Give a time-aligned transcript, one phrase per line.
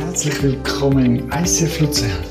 [0.00, 2.24] Herzlich willkommen im ICF Luzern.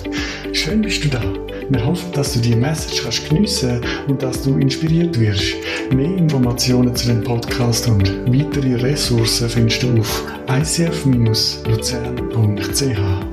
[0.53, 1.21] Schön bist du da.
[1.69, 5.53] Wir hoffen, dass du die Message kannst geniessen und dass du inspiriert wirst.
[5.93, 13.28] Mehr Informationen zu dem Podcast und weitere Ressourcen findest du auf icf-luzern.ch.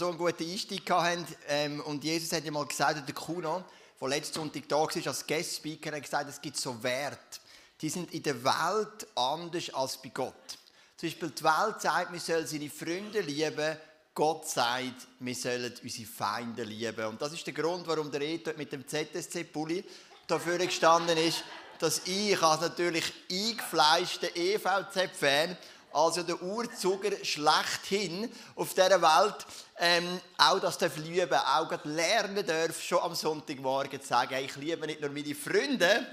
[0.00, 1.26] so einen guten Einstieg hatten.
[1.46, 3.62] Ähm, und Jesus hat ja mal gesagt, der Kuno,
[4.00, 7.38] der letzten Sonntag da war als Guest Speaker, hat gesagt, es gibt so Werte,
[7.82, 10.58] die sind in der Welt anders als bei Gott.
[10.96, 13.76] Zum Beispiel die Welt sagt, wir sollen seine Freunde lieben.
[14.14, 17.04] Gott sagt, wir sollen unsere Feinde lieben.
[17.04, 19.84] Und das ist der Grund, warum der Reto mit dem ZSC-Pulli
[20.26, 21.44] dafür gestanden ist,
[21.78, 25.58] dass ich als natürlich eingefleischter EVZ-Fan
[25.92, 29.46] also der Urzuger schlechthin auf dieser Welt,
[29.80, 34.86] ähm, auch das darf lieben, auch lernen darf, schon am Sonntagmorgen zu sagen, ich liebe
[34.86, 36.06] nicht nur meine Freunde,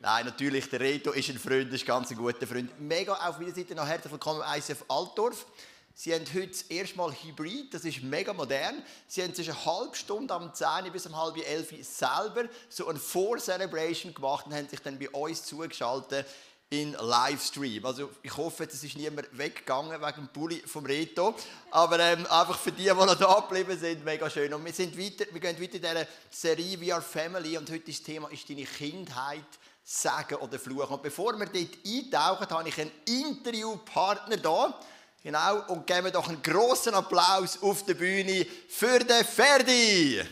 [0.00, 2.78] Nein, natürlich, der Reto ist ein Freund, ist ganz ein guter Freund.
[2.78, 5.46] Mega auf meiner Seite noch herzlich willkommen ICF Altdorf.
[5.94, 8.82] Sie haben heute das erste Mal Hybrid, das ist mega modern.
[9.06, 12.98] Sie haben zwischen eine halbe Stunde am 10 bis um halb 11 selber so eine
[12.98, 16.26] Vor-Celebration gemacht und haben sich dann bei uns zugeschaltet
[16.74, 17.84] in Livestream.
[17.86, 21.34] Also ich hoffe, es ist niemand weggegangen wegen dem Pulli vom Reto.
[21.70, 24.52] Aber ähm, einfach für die, die noch da geblieben sind, mega schön.
[24.52, 27.90] Und wir, sind weiter, wir gehen weiter in dieser Serie We Are Family und heute
[27.90, 29.44] ist das Thema ist deine Kindheit
[29.84, 30.94] sagen oder fluchen.
[30.94, 34.80] Und bevor wir dort eintauchen, habe ich einen Interviewpartner da.
[35.22, 40.22] Genau, und geben wir doch einen großen Applaus auf der Bühne für den Ferdi.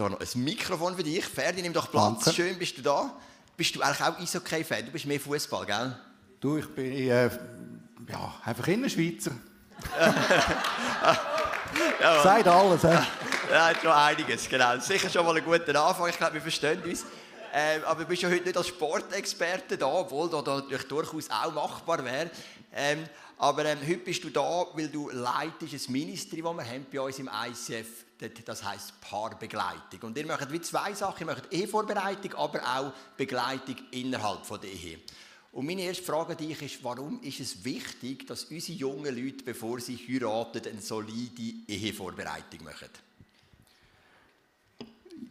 [0.00, 1.26] Da noch ein Mikrofon für dich.
[1.26, 2.24] Ferdi, nimm doch Platz.
[2.24, 2.32] Danke.
[2.32, 3.12] Schön bist du da.
[3.54, 4.86] Bist du eigentlich auch Eishockey-Fan?
[4.86, 5.94] Du bist mehr Fußball, gell?
[6.40, 7.26] Du, ich bin äh,
[8.08, 9.32] ja, einfach Innerschweizer.
[12.00, 12.98] ja, Sagt alles, hä?
[13.52, 14.78] Ja, schon einiges, genau.
[14.78, 16.08] Sicher schon mal ein guter Anfang.
[16.08, 17.04] Ich glaube, wir verstehen uns.
[17.52, 21.52] Ähm, aber du bist ja heute nicht als Sportexperte da, obwohl das natürlich durchaus auch
[21.52, 22.30] machbar wäre.
[22.72, 23.04] Ähm,
[23.40, 27.00] aber ähm, heute bist du da, weil du leitest ein Ministry, das wir haben bei
[27.00, 28.04] uns im ICF
[28.44, 30.02] das heißt Paarbegleitung.
[30.02, 31.26] Und ihr macht wie zwei Sachen.
[31.26, 34.98] Ihr macht Ehevorbereitung, aber auch Begleitung innerhalb von der Ehe.
[35.52, 39.42] Und meine erste Frage an dich ist, warum ist es wichtig, dass unsere jungen Leute,
[39.42, 42.90] bevor sie heiraten, eine solide Ehevorbereitung machen?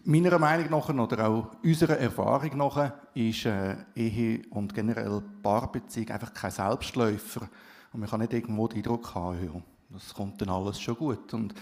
[0.05, 6.33] Meiner Meinung nach oder auch unserer Erfahrung nach ist äh, Ehe und generell Paarbeziehung einfach
[6.33, 7.47] kein Selbstläufer.
[7.91, 11.33] Und man kann nicht irgendwo den Eindruck haben, ja, das kommt dann alles schon gut.
[11.33, 11.53] Und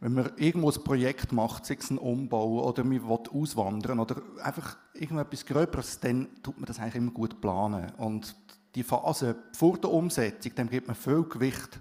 [0.00, 4.16] wenn man irgendwo ein Projekt macht, sei es ein Umbau oder man will auswandern oder
[4.42, 7.92] einfach irgendetwas Gröberes, dann tut man das eigentlich immer gut planen.
[7.98, 8.34] Und
[8.74, 11.80] die Phase vor der Umsetzung, dem gibt man viel Gewicht.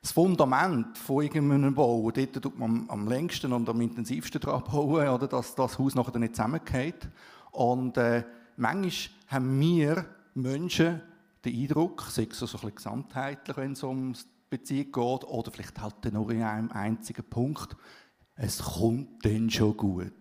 [0.00, 5.08] Das Fundament von irgendeinem Bau, dort tut man am längsten und am intensivsten dran bauen,
[5.08, 7.08] oder, dass das Haus nachher nicht zusammengeht.
[7.52, 8.24] Und äh,
[8.56, 11.00] manchmal haben wir Menschen
[11.44, 15.80] den Eindruck, sei es so ein bisschen gesamtheitlich, wenn es ums Beziehung geht oder vielleicht
[15.80, 17.76] halt nur in einem einzigen Punkt.
[18.36, 20.12] Es kommt dann schon gut.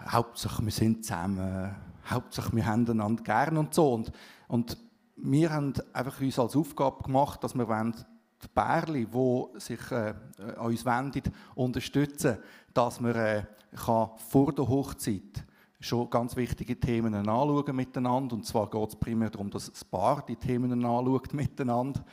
[0.00, 1.74] Hauptsache, wir sind zusammen.
[2.08, 3.92] Hauptsache, wir haben einander gern und so.
[3.92, 4.12] Und,
[4.48, 4.76] und
[5.16, 7.94] wir haben einfach uns als Aufgabe gemacht, dass wir wollen,
[8.42, 12.38] die Bärli, die sich äh, an uns wenden, unterstützen,
[12.72, 13.44] dass wir äh,
[13.76, 15.44] kann vor der Hochzeit
[15.80, 18.34] schon ganz wichtige Themen anschauen miteinander.
[18.36, 22.04] Und zwar geht es primär darum, dass das Paar die Themen anschaut miteinander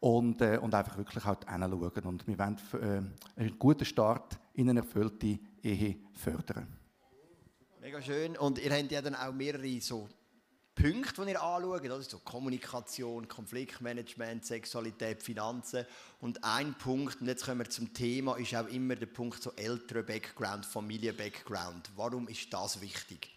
[0.00, 2.04] und, äh, und einfach wirklich halt hinschauen.
[2.04, 2.58] Und wir wollen
[3.36, 6.66] äh, einen guten Start in eine erfüllte Ehe fördern.
[7.80, 8.36] Mega schön.
[8.36, 10.08] Und ihr habt ja dann auch mehrere so
[10.80, 11.84] Punkte, die ihr anschaut.
[11.84, 15.84] Das ist so Kommunikation, Konfliktmanagement, Sexualität, Finanzen.
[16.20, 19.52] Und ein Punkt, und jetzt kommen wir zum Thema, ist auch immer der Punkt so
[19.56, 21.90] älterer Background, Familie-Background.
[21.96, 23.30] Warum ist das wichtig?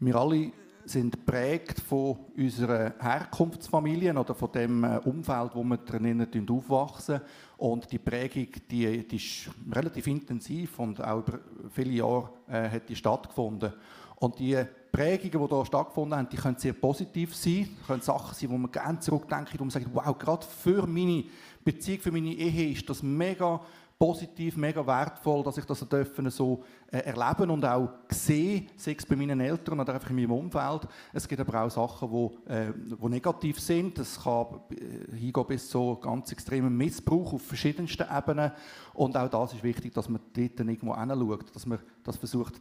[0.00, 0.52] Wir alle
[0.84, 7.20] sind prägt von unserer Herkunftsfamilie oder von dem äh, Umfeld, wo wir drinnen aufwachsen.
[7.56, 11.38] Und die Prägung, die, die ist relativ intensiv und auch über
[11.70, 13.72] viele Jahre äh, hat die stattgefunden.
[14.16, 18.50] Und die Prägungen, die hier stattgefunden haben, die können sehr positiv sein, können Sachen sein,
[18.50, 21.24] wo man gerne zurückdenkt und sagt, wow, gerade für meine
[21.64, 23.60] Beziehung, für meine Ehe ist das mega
[24.02, 29.06] positiv, mega wertvoll, dass ich das dürfen so äh, erleben und auch sehen, sei es
[29.06, 30.88] bei meinen Eltern oder einfach in meinem Umfeld.
[31.12, 33.96] Es gibt aber auch Sachen, die äh, wo negativ sind.
[34.00, 38.50] Es kann äh, hingehen bis zu ganz extremem Missbrauch auf verschiedensten Ebenen.
[38.94, 42.54] Und auch das ist wichtig, dass man dort irgendwo hinschaut, dass man das versucht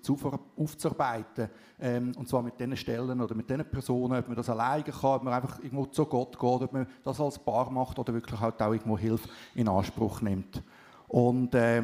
[0.56, 1.50] aufzuarbeiten.
[1.80, 5.16] Ähm, und zwar mit den Stellen oder mit den Personen, ob man das alleine kann,
[5.16, 8.40] ob man einfach irgendwo zu Gott geht, ob man das als Paar macht oder wirklich
[8.40, 10.62] halt auch irgendwo Hilfe in Anspruch nimmt.
[11.12, 11.84] Und äh,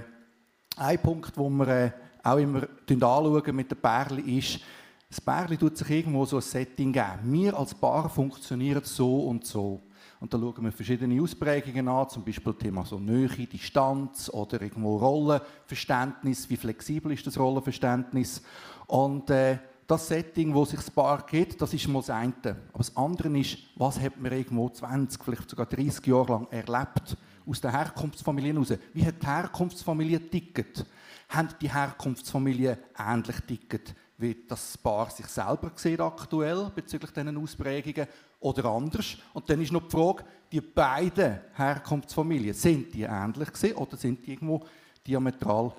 [0.78, 1.92] ein Punkt, wo wir äh,
[2.24, 4.62] auch immer anschauen mit den Pärchen ist,
[5.10, 7.20] das Pärchen tut sich irgendwo so ein Setting geben.
[7.24, 9.82] Wir als Paar funktionieren so und so.
[10.22, 14.96] Und da schauen wir verschiedene Ausprägungen an, zum Beispiel Thema so Nähe, Distanz oder irgendwo
[14.96, 16.50] Rollenverständnis.
[16.50, 18.42] Wie flexibel ist das Rollenverständnis?
[18.88, 22.34] Und äh, das Setting, wo sich das Paar gibt, das ist mal das eine.
[22.46, 27.18] Aber das andere ist, was hat man irgendwo 20, vielleicht sogar 30 Jahre lang erlebt?
[27.48, 28.74] Aus der Herkunftsfamilie heraus.
[28.94, 30.86] Wie hat die Herkunftsfamilie ticket?
[31.30, 38.08] Haben die Herkunftsfamilie ähnlich ticket, wie das Paar sich selber sieht aktuell bezüglich diesen Ausprägungen
[38.40, 39.18] oder anders?
[39.34, 44.26] Und dann ist noch die Frage, die beiden Herkunftsfamilien, sind die ähnlich gesehen oder sind
[44.26, 44.66] die irgendwo
[45.06, 45.72] diametral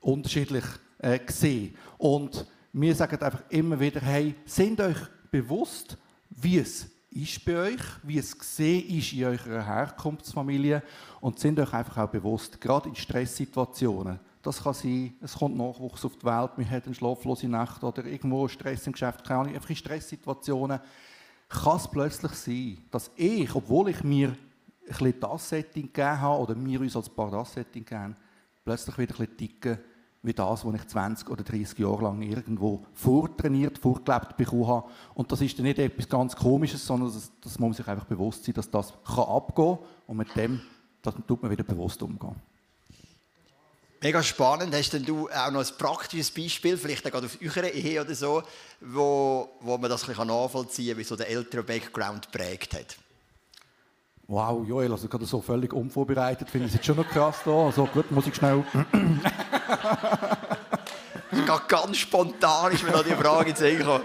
[0.00, 0.64] unterschiedlich
[0.98, 1.74] äh, gesehen?
[1.96, 4.98] Und wir sagen einfach immer wieder, hey, sind euch
[5.30, 5.96] bewusst,
[6.30, 10.82] wie es ist bei euch, wie es gesehen ist in eurer Herkunftsfamilie
[11.20, 16.04] und sind euch einfach auch bewusst, gerade in Stresssituationen, das kann sein, es kommt Nachwuchs
[16.04, 19.54] auf die Welt, wir haben eine schlaflose Nacht oder irgendwo Stress im Geschäft, keine Ahnung,
[19.54, 20.80] einfach in Stresssituationen
[21.48, 24.36] kann es plötzlich sein, dass ich, obwohl ich mir ein
[24.86, 28.16] bisschen das Setting gegeben habe oder wir uns als Paar das Setting geben,
[28.64, 29.78] plötzlich wieder ein bisschen ticken
[30.22, 34.88] wie das, was ich 20 oder 30 Jahre lang irgendwo vortrainiert, vorgelebt bekommen habe.
[35.14, 38.06] Und das ist dann nicht etwas ganz Komisches, sondern das, das muss man sich einfach
[38.06, 40.60] bewusst sein, dass das kann abgehen kann und mit dem
[41.02, 42.34] das tut man wieder bewusst umgehen.
[44.00, 44.74] Mega spannend.
[44.74, 48.42] Hast denn du auch noch ein praktisches Beispiel, vielleicht gerade auf eurer Ehe oder so,
[48.80, 52.96] wo, wo man das ein bisschen nachvollziehen kann, wie so der ältere Background prägt hat?
[54.28, 57.66] Wow, Joel, also gerade so völlig unvorbereitet, finde ich es jetzt schon noch krass da.
[57.66, 58.64] Also gut, muss ich schnell...
[61.68, 64.04] ganz spontan ist mir da die Frage zu gekommen.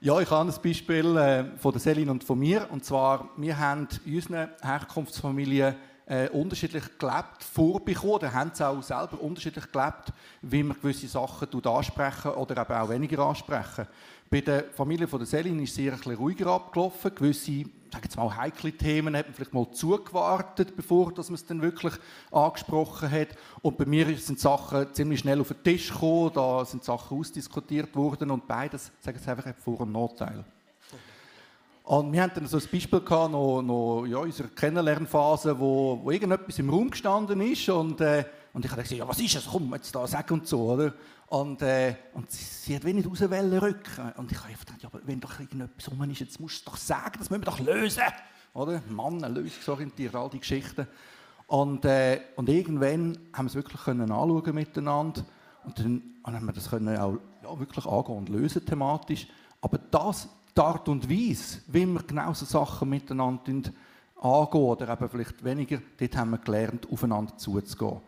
[0.00, 2.66] Ja, ich habe ein Beispiel äh, von der Selin und von mir.
[2.70, 5.74] Und zwar, wir haben in unseren Herkunftsfamilien
[6.06, 10.12] äh, unterschiedlich gelebt, vorbekommen, oder haben es auch selber unterschiedlich gelebt,
[10.42, 13.86] wie man gewisse Sachen ansprechen oder eben auch weniger ansprechen.
[14.30, 17.14] Bei der Familie von der Selin ist es bisschen ruhiger abgelaufen.
[17.14, 21.46] Gewisse sage jetzt mal, heikle Themen hat man vielleicht mal zugewartet, bevor dass man es
[21.46, 21.94] dann wirklich
[22.32, 23.28] angesprochen hat.
[23.62, 27.94] Und bei mir sind Sachen ziemlich schnell auf den Tisch gekommen, da sind Sachen ausdiskutiert
[27.94, 30.44] worden und beides, sagen Sie einfach, hat Vor- und Nachteil.
[31.84, 36.00] Und wir hatten dann so ein Beispiel gehabt, noch, noch ja, in unserer Kennenlernphase, wo,
[36.02, 38.24] wo irgendetwas im Raum gestanden ist und, äh,
[38.54, 40.94] und ich habe gesagt, ja, was ist das, komm, jetzt da, sag und so, oder?
[41.34, 44.12] Und, äh, und sie, hat wenig raus rücken.
[44.18, 46.76] Und ich habe gedacht, ja, aber wenn doch irgendetwas rum ist, jetzt musst du doch
[46.76, 48.04] sagen, das müssen wir doch lösen.
[48.52, 48.80] Oder?
[48.88, 50.86] Mann, lösungsorientiert, all die Geschichten.
[51.48, 55.24] Und, äh, und irgendwann haben wir es wirklich können anschauen miteinander.
[55.64, 59.26] Und dann haben wir das können auch ja, wirklich angehen und lösen thematisch.
[59.60, 63.72] Aber das, die Art und Weise, wie wir genau so Sachen miteinander
[64.20, 68.02] angehen oder eben vielleicht weniger, dort haben wir gelernt, aufeinander zuzugehen.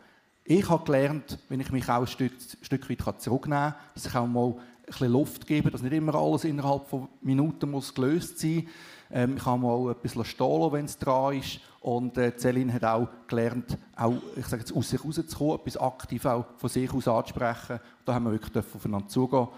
[0.48, 4.06] Ich habe gelernt, wenn ich mich auch ein Stück, ein Stück weit zurücknehmen kann, dass
[4.06, 4.56] ich auch mal ein
[4.86, 8.64] bisschen Luft gebe, dass nicht immer alles innerhalb von Minuten muss gelöst sein muss.
[9.10, 11.60] Ähm, ich kann mal etwas stehen wenn es dran ist.
[11.80, 16.24] Und äh, Celine hat auch gelernt, auch, ich sage jetzt, aus sich rauszukommen, etwas aktiv
[16.24, 17.80] auch von sich aus anzusprechen.
[18.04, 19.48] Da haben wir wirklich aufeinander zugehen,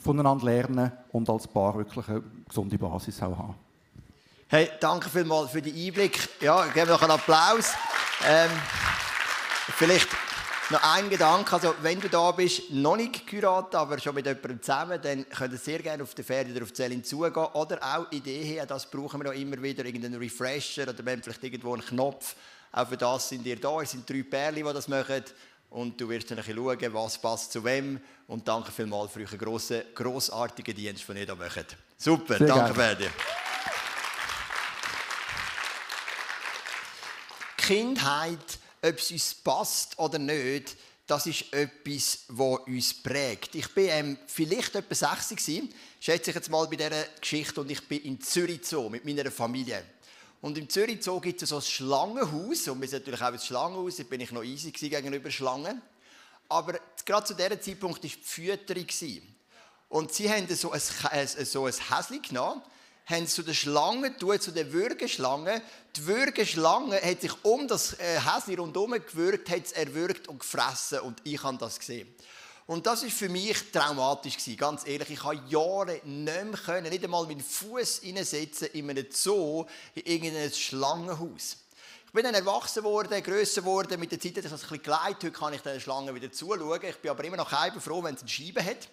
[0.00, 3.54] voneinander lernen und als Paar wirklich eine gesunde Basis auch haben.
[4.48, 6.28] Hey, danke vielmals für den Einblick.
[6.40, 7.74] Ja, geben wir noch einen Applaus.
[8.28, 8.50] Ähm
[9.68, 10.08] Vielleicht
[10.70, 14.62] noch ein Gedanke, also wenn du da bist, noch nicht geheiratet, aber schon mit jemandem
[14.62, 17.34] zusammen, dann könnt ihr sehr gerne auf der Fähre oder auf die Zelle zugehen.
[17.34, 21.22] Oder auch Ideen haben, das brauchen wir auch immer wieder, irgendeinen Refresher oder wir haben
[21.22, 22.34] vielleicht irgendwo einen Knopf,
[22.72, 25.24] auch für das sind ihr da, es sind drei Pärchen, die das machen.
[25.70, 28.00] Und du wirst dann ein bisschen schauen, was passt zu wem.
[28.28, 31.76] Und danke vielmals für euren grossen, grossartigen Dienst, den ihr da macht.
[31.96, 33.08] Super, sehr danke Ferdi.
[37.56, 43.54] Kindheit ob es uns passt oder nicht, das ist etwas, das uns prägt.
[43.54, 47.70] Ich war ähm, vielleicht etwa 60 gewesen, schätze ich jetzt mal bei dieser Geschichte, und
[47.70, 49.84] ich bin in Zürich Zoo mit meiner Familie.
[50.40, 53.38] Und im Zürich Zoo gibt es so ein Schlangenhaus, und wir sind natürlich auch ein
[53.38, 55.80] Schlangenhaus, da bin ich noch easy gegenüber Schlangen.
[56.48, 58.86] Aber gerade zu diesem Zeitpunkt war die Fütterung.
[59.88, 62.62] Und sie haben so ein, so ein Häschen genommen,
[63.06, 65.62] haben zu der Schlange tun, zu der Würgeschlange.
[65.96, 71.00] Die Würgeschlange hat sich um das äh, Häschen rundherum gewürgt, hat es erwürgt und gefressen
[71.00, 72.12] und ich habe das gesehen.
[72.66, 75.10] Und das ist für mich traumatisch gewesen, ganz ehrlich.
[75.10, 80.52] Ich habe Jahre nicht können, nicht einmal meinen Fuß hineinsetzen in einem Zoo, in irgendeinem
[80.52, 81.58] Schlangenhaus.
[82.06, 84.82] Ich bin dann erwachsen worden, grösser geworden, mit der Zeit hat sich das ein bisschen
[84.82, 85.22] geleitet.
[85.22, 86.80] Heute kann ich den Schlangen wieder zuschauen.
[86.82, 88.88] Ich bin aber immer noch froh, wenn es eine Scheibe hat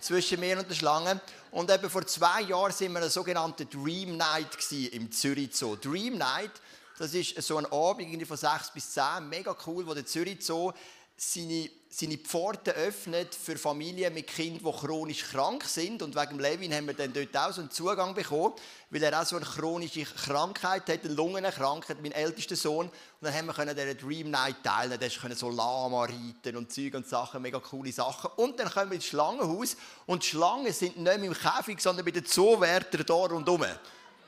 [0.00, 1.20] zwischen mir und der Schlange.
[1.50, 4.48] Und eben vor zwei Jahren sind wir eine sogenannte Dream Night
[4.92, 5.76] im Zürich Zoo.
[5.76, 6.50] Dream Night,
[6.98, 10.72] das ist so ein Abend von sechs bis zehn, mega cool, wo der Zürich Zoo
[11.16, 16.02] seine, seine Pforten öffnet für Familien mit Kindern, die chronisch krank sind.
[16.02, 18.54] Und wegen Levin haben wir dann dort auch so einen Zugang bekommen,
[18.90, 22.88] weil er auch so eine chronische Krankheit hat, eine Lungenkrankheit, mein ältester Sohn.
[22.88, 22.92] Und
[23.22, 24.98] dann haben wir können dieser Dream Night teilen.
[25.00, 28.30] Da können so Lama reiten und Zeug und Sachen, mega coole Sachen.
[28.36, 32.04] Und dann kommen wir ins Schlangenhaus und die Schlangen sind nicht mehr im Käfig, sondern
[32.04, 33.64] bei den Zoowärtern da rundherum.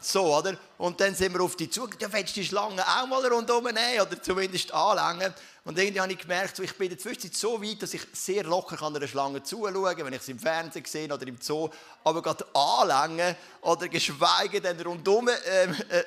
[0.01, 0.57] So, oder?
[0.79, 4.01] Und dann sind wir auf die zu, ja, willst die Schlange auch mal rundherum nehmen
[4.01, 5.35] oder zumindest anlängen?
[5.65, 8.45] Und irgendwie habe ich gemerkt, so, ich bin in der so weit, dass ich sehr
[8.45, 11.69] locker an einer Schlange zuschauen kann, wenn ich sie im Fernsehen sehe oder im Zoo,
[12.05, 16.05] aber gerade anlängen oder geschweige denn rundherum ähm, äh,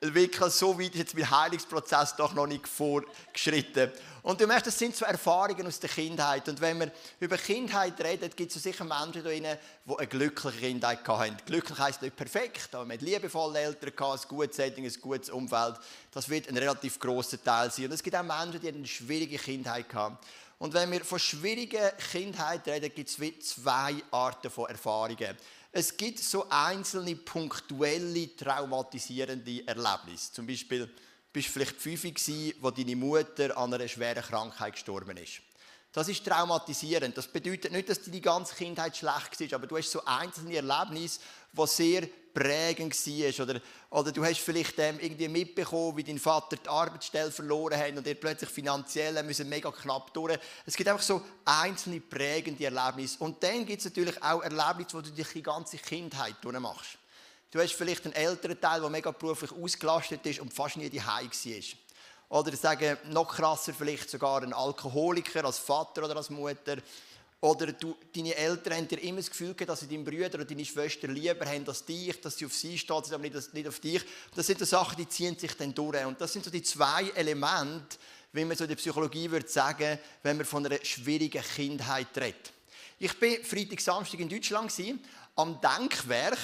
[0.00, 3.90] wirklich so weit ist jetzt mein Heilungsprozess doch noch nicht vorgeschritten.
[4.24, 6.48] Und du merkst, das sind so Erfahrungen aus der Kindheit.
[6.48, 6.90] Und wenn wir
[7.20, 9.44] über Kindheit reden, gibt es sicher Menschen da drin,
[9.84, 11.36] die eine glückliche Kindheit hatten.
[11.44, 15.76] Glücklich heisst nicht perfekt, aber hat liebevolle Eltern, ein gutes Setting, ein gutes Umfeld.
[16.10, 17.84] Das wird ein relativ grosser Teil sein.
[17.84, 20.16] Und es gibt auch Menschen, die eine schwierige Kindheit hatten.
[20.58, 23.18] Und wenn wir von schwieriger Kindheit reden, gibt es
[23.54, 25.36] zwei Arten von Erfahrungen.
[25.70, 30.32] Es gibt so einzelne punktuelle traumatisierende Erlebnisse.
[30.32, 30.88] Zum Beispiel
[31.34, 35.42] bist vielleicht fünf gewesen, wo deine Mutter an einer schweren Krankheit gestorben ist.
[35.92, 37.16] Das ist traumatisierend.
[37.16, 41.20] Das bedeutet nicht, dass deine ganze Kindheit schlecht war, aber du hast so einzelne Erlebnisse,
[41.52, 43.46] die sehr prägend war.
[43.46, 43.60] Oder,
[43.90, 48.06] oder du hast vielleicht ähm, irgendwie mitbekommen, wie dein Vater die Arbeitsstelle verloren hat und
[48.06, 50.38] er plötzlich finanziell müssen mega knapp durch.
[50.66, 53.18] Es gibt einfach so einzelne prägende Erlebnisse.
[53.20, 56.98] Und dann gibt es natürlich auch Erlebnisse, wo du dich die ganze Kindheit durchmachst.
[57.54, 61.30] Du hast vielleicht einen älteren Teil, der mega beruflich ausgelastet ist und fast nie daheim
[61.30, 62.40] war.
[62.40, 66.78] Oder sagen, noch krasser, vielleicht sogar ein Alkoholiker als Vater oder als Mutter
[67.38, 70.44] oder du, deine Eltern haben dir immer das Gefühl gehabt, dass sie deinen Brüder oder
[70.44, 73.78] deine Schwester lieber haben als dich, dass sie auf sie stehen, aber nicht, nicht auf
[73.78, 74.02] dich.
[74.34, 76.04] Das sind so Sachen, die ziehen sich dann durch.
[76.04, 77.98] Und das sind so die zwei Elemente,
[78.32, 82.52] wie man so in der Psychologie würde sagen, wenn man von einer schwierigen Kindheit redet.
[82.98, 84.72] Ich war Freitag, Samstag in Deutschland
[85.36, 86.38] am Denkwerk.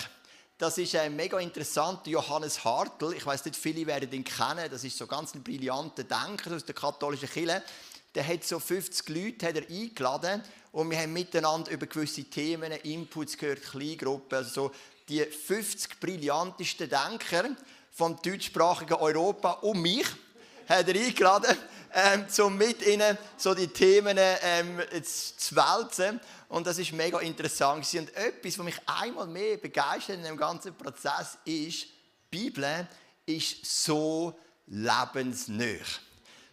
[0.61, 3.15] Das ist ein mega interessanter Johannes Hartl.
[3.17, 4.71] Ich weiß nicht, viele werden ihn kennen.
[4.71, 7.63] Das ist so ganz ein brillanter Denker aus der katholischen Kirche.
[8.15, 12.73] Der hat so 50 Leute hat er eingeladen und wir haben miteinander über gewisse Themen,
[12.73, 14.71] Inputs gehört, Kleingruppen, also so
[15.09, 17.57] die 50 brillantesten Denker
[17.91, 20.09] vom deutschsprachigen Europa und mich
[20.71, 21.57] hat er eingeladen,
[21.93, 26.21] ähm, um mit ihnen so die Themen ähm, zu wälzen.
[26.49, 27.87] Und das ist mega interessant.
[27.95, 31.87] Und etwas, was mich einmal mehr begeistert in dem ganzen Prozess ist,
[32.33, 32.87] die Bibel
[33.27, 35.85] ist so lebensnah.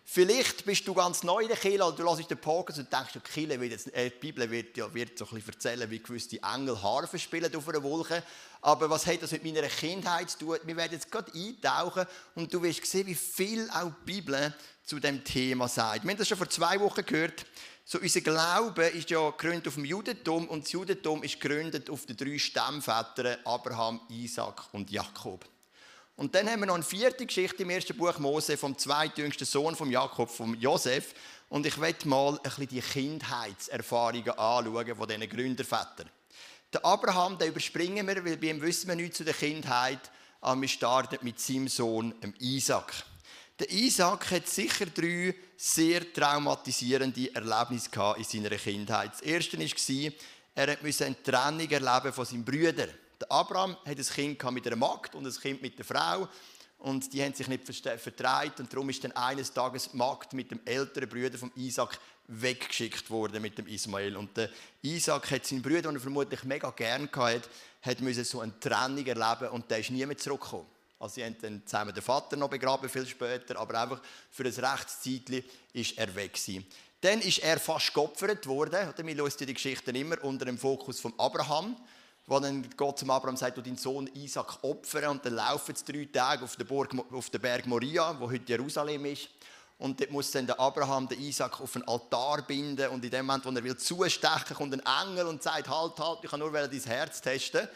[0.09, 3.11] Vielleicht bist du ganz neu in der Kirche oder du hörst den Podcast und denkst,
[3.13, 5.99] die, Kirche wird jetzt, äh, die Bibel wird, ja, wird so ein bisschen erzählen, wie
[5.99, 8.23] gewisse Engel Harfe spielen auf einer Wolke.
[8.61, 10.57] Aber was hat das mit meiner Kindheit zu tun?
[10.63, 14.97] Wir werden jetzt gerade eintauchen und du wirst sehen, wie viel auch die Bibel zu
[14.97, 16.05] dem Thema sagt.
[16.05, 17.45] Wir haben das schon vor zwei Wochen gehört.
[17.83, 22.05] So, unser Glaube ist ja gegründet auf dem Judentum und das Judentum ist gegründet auf
[22.05, 25.43] den drei Stammvätern Abraham, Isaac und Jakob.
[26.17, 29.75] Und dann haben wir noch eine vierte Geschichte im ersten Buch Mose vom zweitjüngsten Sohn
[29.75, 31.13] von Jakob, vom Josef.
[31.47, 36.09] Und ich werde mal ein bisschen die Kindheitserfahrungen anschauen von diesen Gründervätern.
[36.73, 39.99] Der Abraham, den überspringen wir, weil bei ihm wissen wir nichts zu der Kindheit.
[40.41, 42.93] Aber wir starten mit seinem Sohn, dem Isaac.
[43.59, 49.11] Der Isaac hat sicher drei sehr traumatisierende Erlebnisse in seiner Kindheit.
[49.13, 50.11] Das erste war,
[50.55, 52.89] er musste eine Trennung erleben von seinen Brüdern.
[53.19, 56.27] Der Abraham hat ein Kind mit einer Magd und ein Kind mit der Frau.
[56.79, 60.59] Und die haben sich nicht vertreibt und darum ist dann eines Tages Magd mit dem
[60.63, 64.15] älteren Bruder von Isaac weggeschickt worden mit dem Ismael.
[64.15, 64.49] Und der
[64.83, 67.49] Isaac hat seinen Bruder, den er vermutlich mega gern hatte,
[67.81, 70.67] hat müssen so eine Trennung erleben und der ist nie mehr zurückgekommen.
[70.99, 74.53] Also sie haben dann zusammen den Vater noch begraben, viel später, aber einfach für ein
[74.53, 75.43] Rechtszeitchen
[75.73, 76.65] ist er weg gewesen.
[77.01, 78.93] Dann ist er fast geopfert worden.
[78.97, 81.75] Wir lösen die Geschichten immer unter dem Fokus von Abraham
[82.27, 85.85] wo dann Gott zum Abraham sagt, du deinen Sohn Isaac opfern und dann laufen sie
[85.85, 89.29] drei Tage auf den, Burg, auf den Berg Moria, wo heute Jerusalem ist.
[89.79, 93.25] Und dort muss dann der Abraham den Isaac auf einen Altar binden und in dem
[93.25, 96.51] Moment, wo er will zustechen, kommt ein Engel und sagt, halt, halt, ich kann nur
[96.51, 97.67] dein Herz testen.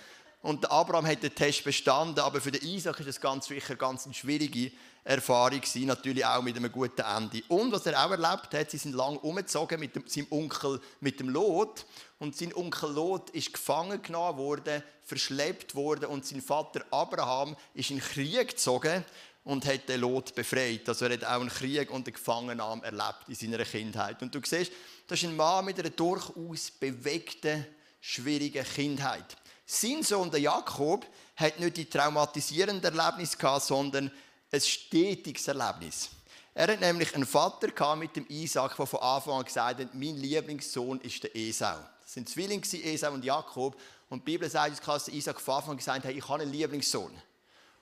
[0.41, 3.75] und der Abraham hat den Test bestanden, aber für den Isaac ist es ganz sicher
[3.75, 4.72] ganz eine schwierige
[5.03, 7.41] Erfahrung gewesen, natürlich auch mit einem guten Ende.
[7.48, 11.20] Und was er auch erlebt hat, sie sind lang umgezogen mit dem, seinem Onkel, mit
[11.20, 11.86] dem Lot
[12.20, 17.89] und sein Onkel Lot ist gefangen genommen worden, verschleppt worden und sein Vater Abraham ist
[17.89, 19.03] in den Krieg gezogen
[19.43, 20.88] und hat den Lot befreit.
[20.88, 24.22] Also er hat auch einen Krieg und eine Gefangennahme erlebt in seiner Kindheit.
[24.22, 24.72] Und du siehst,
[25.08, 27.65] das ist ein Mann mit einer durchaus bewegten,
[28.00, 29.38] schwierigen Kindheit.
[29.65, 31.05] Sein Sohn der Jakob
[31.36, 34.12] hat nicht die traumatisierenden Erlebnisse gehabt, sondern
[34.51, 36.10] ein stetiges Erlebnis.
[36.53, 40.17] Er hat nämlich einen Vater mit dem Isaac, der von Anfang an gesagt hat, mein
[40.17, 41.77] Lieblingssohn ist der Esau.
[42.01, 43.79] Das sind Zwillinge, Esau und Jakob.
[44.10, 46.51] Und die Bibel sagt uns, dass Isaac von Anfang an gesagt hat, ich habe einen
[46.51, 47.12] Lieblingssohn.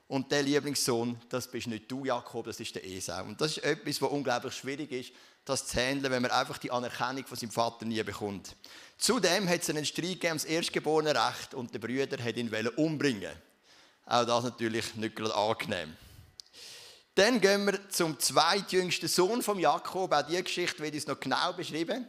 [0.07, 3.23] Und der Lieblingssohn, das bist nicht du, Jakob, das ist der Esau.
[3.23, 5.11] Und das ist etwas, was unglaublich schwierig ist,
[5.45, 8.55] das zu handeln, wenn man einfach die Anerkennung von seinem Vater nie bekommt.
[8.99, 13.33] Zudem hat es einen Streit gegeben ums erstgeborene Recht und der Brüder hat ihn umbringen
[14.05, 15.95] Auch das natürlich nicht gerade angenehm.
[17.19, 20.13] Dann gehen wir zum zweitjüngsten Sohn von Jakob.
[20.13, 22.07] Auch diese Geschichte wird uns noch genau beschrieben.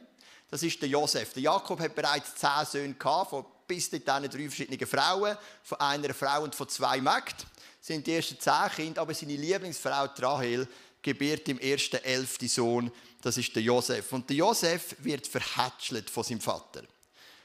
[0.48, 1.32] Das ist der Josef.
[1.32, 6.14] Der Jakob hat bereits zehn Söhne gehabt, von bis dahin drei verschiedene Frauen, von einer
[6.14, 7.44] Frau und von zwei Mägden
[7.80, 10.68] sind die ersten zehn Kinder, aber seine Lieblingsfrau Rahel
[11.02, 14.12] gebiert im ersten elften Sohn, das ist der Josef.
[14.12, 16.84] Und der Josef wird verhätschelt von seinem Vater.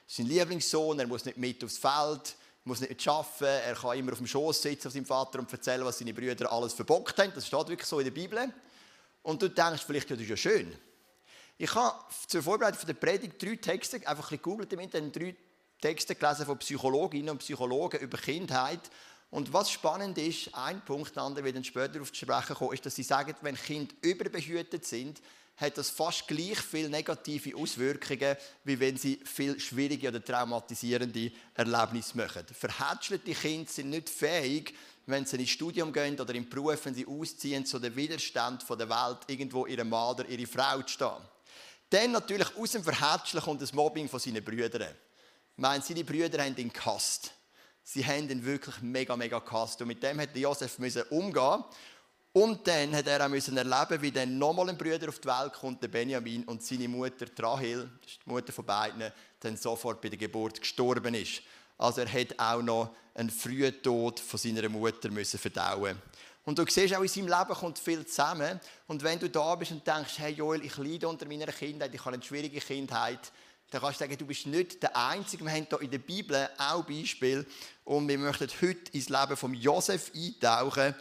[0.06, 4.18] Sein Lieblingssohn, er muss nicht mit aufs Feld, muss nicht arbeiten, er kann immer auf
[4.18, 7.32] dem Schoß sitzen von seinem Vater und erzählen, was seine Brüder alles verbockt haben.
[7.34, 8.54] Das steht wirklich so in der Bibel.
[9.24, 10.76] Und du denkst vielleicht, ja, das ist ja schön.
[11.58, 15.36] Ich habe zur Vorbereitung der Predigt drei Texte, einfach ein gegoogelt im Internet, drei
[15.80, 18.82] Texte gelesen von Psychologinnen und Psychologen über Kindheit
[19.36, 22.74] und was spannend ist, ein Punkt, der andere wird dann später auf die sprechen kommen,
[22.74, 25.22] ist, dass sie sagen, wenn Kinder überbehütet sind,
[25.58, 32.18] hat das fast gleich viele negative Auswirkungen, wie wenn sie viel schwierige oder traumatisierende Erlebnisse
[32.18, 32.46] machen.
[32.52, 34.74] Verhätschelte Kinder sind nicht fähig,
[35.06, 38.90] wenn sie ins Studium gehen oder im Beruf, wenn sie ausziehen, zu dem Widerstand der
[38.90, 41.22] Welt irgendwo ihrem Mann oder ihre Frau zu stehen.
[41.90, 44.94] Dann natürlich aus dem Verhätscheln kommt das Mobbing von seinen Brüdern.
[45.58, 47.32] Ich meine, seine Brüder haben ihn gehasst.
[47.84, 49.80] Sie haben ihn wirklich mega, mega gehasst.
[49.82, 50.80] Und mit dem musste Josef
[51.12, 51.64] umgehen.
[52.36, 55.82] Und dann hat er auch erleben, wie dann nochmal ein Bruder auf die Welt kommt,
[55.82, 60.10] der Benjamin, und seine Mutter, Rahel, das ist die Mutter von beiden, dann sofort bei
[60.10, 61.42] der Geburt gestorben ist.
[61.78, 65.98] Also er hat auch noch einen frühen Tod von seiner Mutter müssen verdauen.
[66.44, 68.60] Und du siehst auch in seinem Leben kommt viel zusammen.
[68.88, 72.04] Und wenn du da bist und denkst, hey Joel, ich leide unter meiner Kindheit, ich
[72.04, 73.32] habe eine schwierige Kindheit,
[73.72, 75.46] dann kannst du sagen, du bist nicht der Einzige.
[75.46, 77.46] Wir haben hier in der Bibel auch Beispiele.
[77.86, 80.96] Und wir möchten heute ins Leben von Josef eintauchen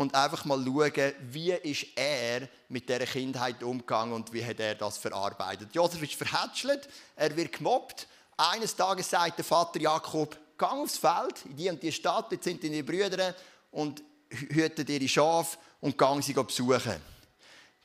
[0.00, 4.74] und einfach mal schauen, wie ist er mit dieser Kindheit umgegangen und wie hat er
[4.74, 5.74] das verarbeitet.
[5.74, 8.06] Josef ist verhätschelt, er wird gemobbt.
[8.38, 12.42] Eines Tages sagt der Vater Jakob, geh aufs Feld, in die und die Stadt, dort
[12.42, 13.34] sind deine Brüder
[13.72, 16.96] und hüten ihre Schafe und gehen sie besuchen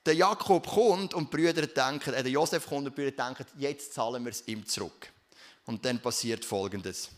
[0.05, 3.43] der Jakob kommt und die Brüder denken, äh, der Josef kommt und die Brüder denken,
[3.57, 5.11] jetzt zahlen wir es ihm zurück.
[5.65, 7.09] Und dann passiert Folgendes.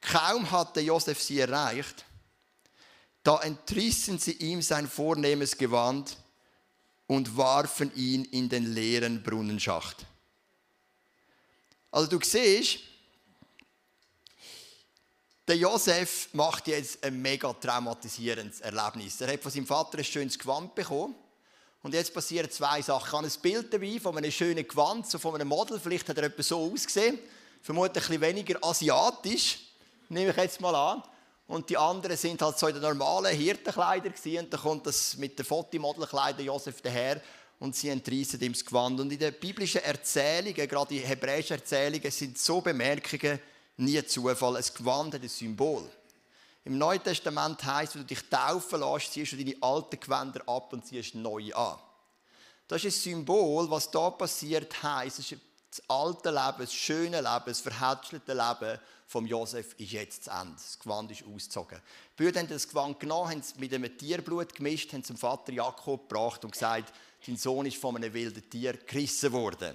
[0.00, 2.04] Kaum hat der Josef sie erreicht,
[3.24, 6.18] da entrissen sie ihm sein vornehmes Gewand
[7.06, 10.06] und warfen ihn in den leeren Brunnenschacht.
[11.90, 12.80] Also du siehst,
[15.48, 19.20] der Josef macht jetzt ein mega traumatisierendes Erlebnis.
[19.20, 21.14] Er hat von seinem Vater ein schönes Gewand bekommen
[21.82, 23.06] und jetzt passieren zwei Sachen.
[23.06, 25.80] Ich habe ein Bild dabei von einem schönen Gewand, so von einem Model.
[25.80, 27.18] Vielleicht hat er etwas so ausgesehen.
[27.62, 29.60] Vermutlich ein bisschen weniger asiatisch,
[30.10, 31.02] nehme ich jetzt mal an.
[31.46, 34.44] Und die anderen sind halt so in den normalen Hirtenkleider gewesen.
[34.44, 37.20] Und dann kommt das mit den Fotomodelkleidern Josef daher
[37.58, 39.00] und sie entreißen ihm das Gewand.
[39.00, 43.38] Und in den biblischen Erzählungen, gerade die hebräischen Erzählungen, sind so Bemerkungen
[43.76, 44.56] nie Zufall.
[44.56, 45.88] Ein Gewand hat ein Symbol.
[46.64, 50.72] Im Neuen Testament heißt, wenn du dich taufen lässt, ziehst du deine alten Gewänder ab
[50.72, 51.78] und ziehst neue an.
[52.66, 55.36] Das ist ein Symbol, was da passiert heißt,
[55.74, 60.54] das alte Leben, das schöne Leben, das verhätschelte Leben von Josef ist jetzt zu Ende.
[60.54, 61.80] Das Gewand ist ausgezogen.
[62.16, 65.52] Die Brüder haben das Gewand genommen, haben es mit einem Tierblut gemischt, haben zum Vater
[65.52, 66.92] Jakob gebracht und gesagt,
[67.26, 69.74] dein Sohn ist von einem wilden Tier gerissen worden.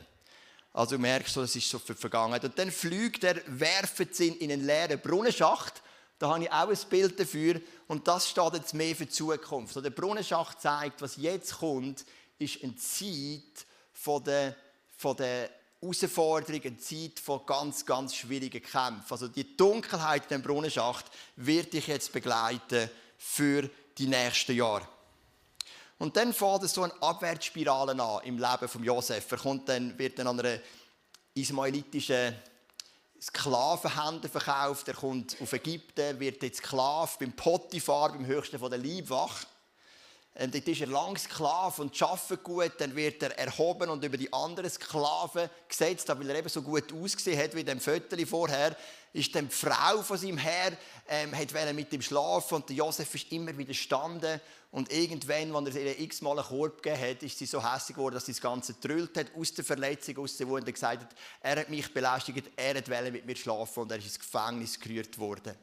[0.71, 2.45] Also du merkst, das ist so für Vergangenheit.
[2.45, 5.81] Und dann fliegt er, werft ihn in einen leeren Brunnenschacht
[6.19, 7.62] da habe ich auch ein Bild dafür.
[7.88, 9.73] Und das steht jetzt mehr für die Zukunft.
[9.75, 12.05] der Brunnenschacht zeigt, was jetzt kommt,
[12.38, 14.55] ist eine Zeit von der,
[14.97, 15.49] von der
[15.81, 19.11] Herausforderung, eine Zeit von ganz, ganz schwierigen Kämpfen.
[19.11, 21.05] Also die Dunkelheit in dem Brunnenschacht
[21.37, 24.87] wird dich jetzt begleiten für die nächsten Jahre.
[25.97, 29.31] Und dann fängt so eine Abwärtsspirale an im Leben von Josef.
[29.31, 30.59] Er kommt dann, wird dann an einer
[31.33, 32.35] ismaelitischen
[33.21, 38.79] Sklavenhändler verkauft, er kommt auf Ägypten, wird jetzt Sklave beim Potiphar, beim höchsten von der
[38.79, 39.45] Leibwache.
[40.41, 42.71] Und dort ist er lang Sklave und arbeitet gut.
[42.78, 46.93] Dann wird er erhoben und über die anderen Sklaven gesetzt, weil er eben so gut
[46.93, 48.73] ausgesehen hat wie dem Viertel vorher.
[49.12, 50.71] Ist dann die Frau von seinem Herr,
[51.10, 54.39] ähm, hat mit ihm schlafen und der Josef ist immer widerstanden.
[54.71, 58.13] Und irgendwann, als er ihr x-mal einen Korb gegeben hat, ist sie so hässlich geworden,
[58.13, 61.15] dass sie das Ganze gedrüllt hat, aus der Verletzung, aus der Wunde, und gesagt hat,
[61.41, 65.17] er hat mich belästigt, er wollte mit mir schlafen und er ist ins Gefängnis gerührt
[65.17, 65.56] worden.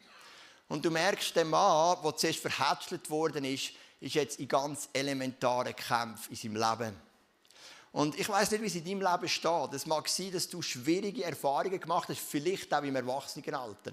[0.69, 5.75] Und du merkst, der Mann, der zuerst verhätschelt worden ist, ist jetzt in ganz elementaren
[5.75, 6.97] Kämpfen in seinem Leben.
[7.93, 9.73] Und ich weiß nicht, wie es in deinem Leben steht.
[9.73, 13.93] Es mag sein, dass du schwierige Erfahrungen gemacht hast, vielleicht auch im Erwachsenenalter.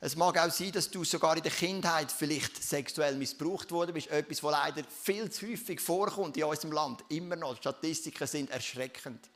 [0.00, 4.08] Es mag auch sein, dass du sogar in der Kindheit vielleicht sexuell missbraucht worden bist.
[4.08, 7.04] Etwas, was leider viel zu häufig vorkommt in unserem Land.
[7.08, 7.54] Immer noch.
[7.54, 9.28] Die Statistiken sind erschreckend.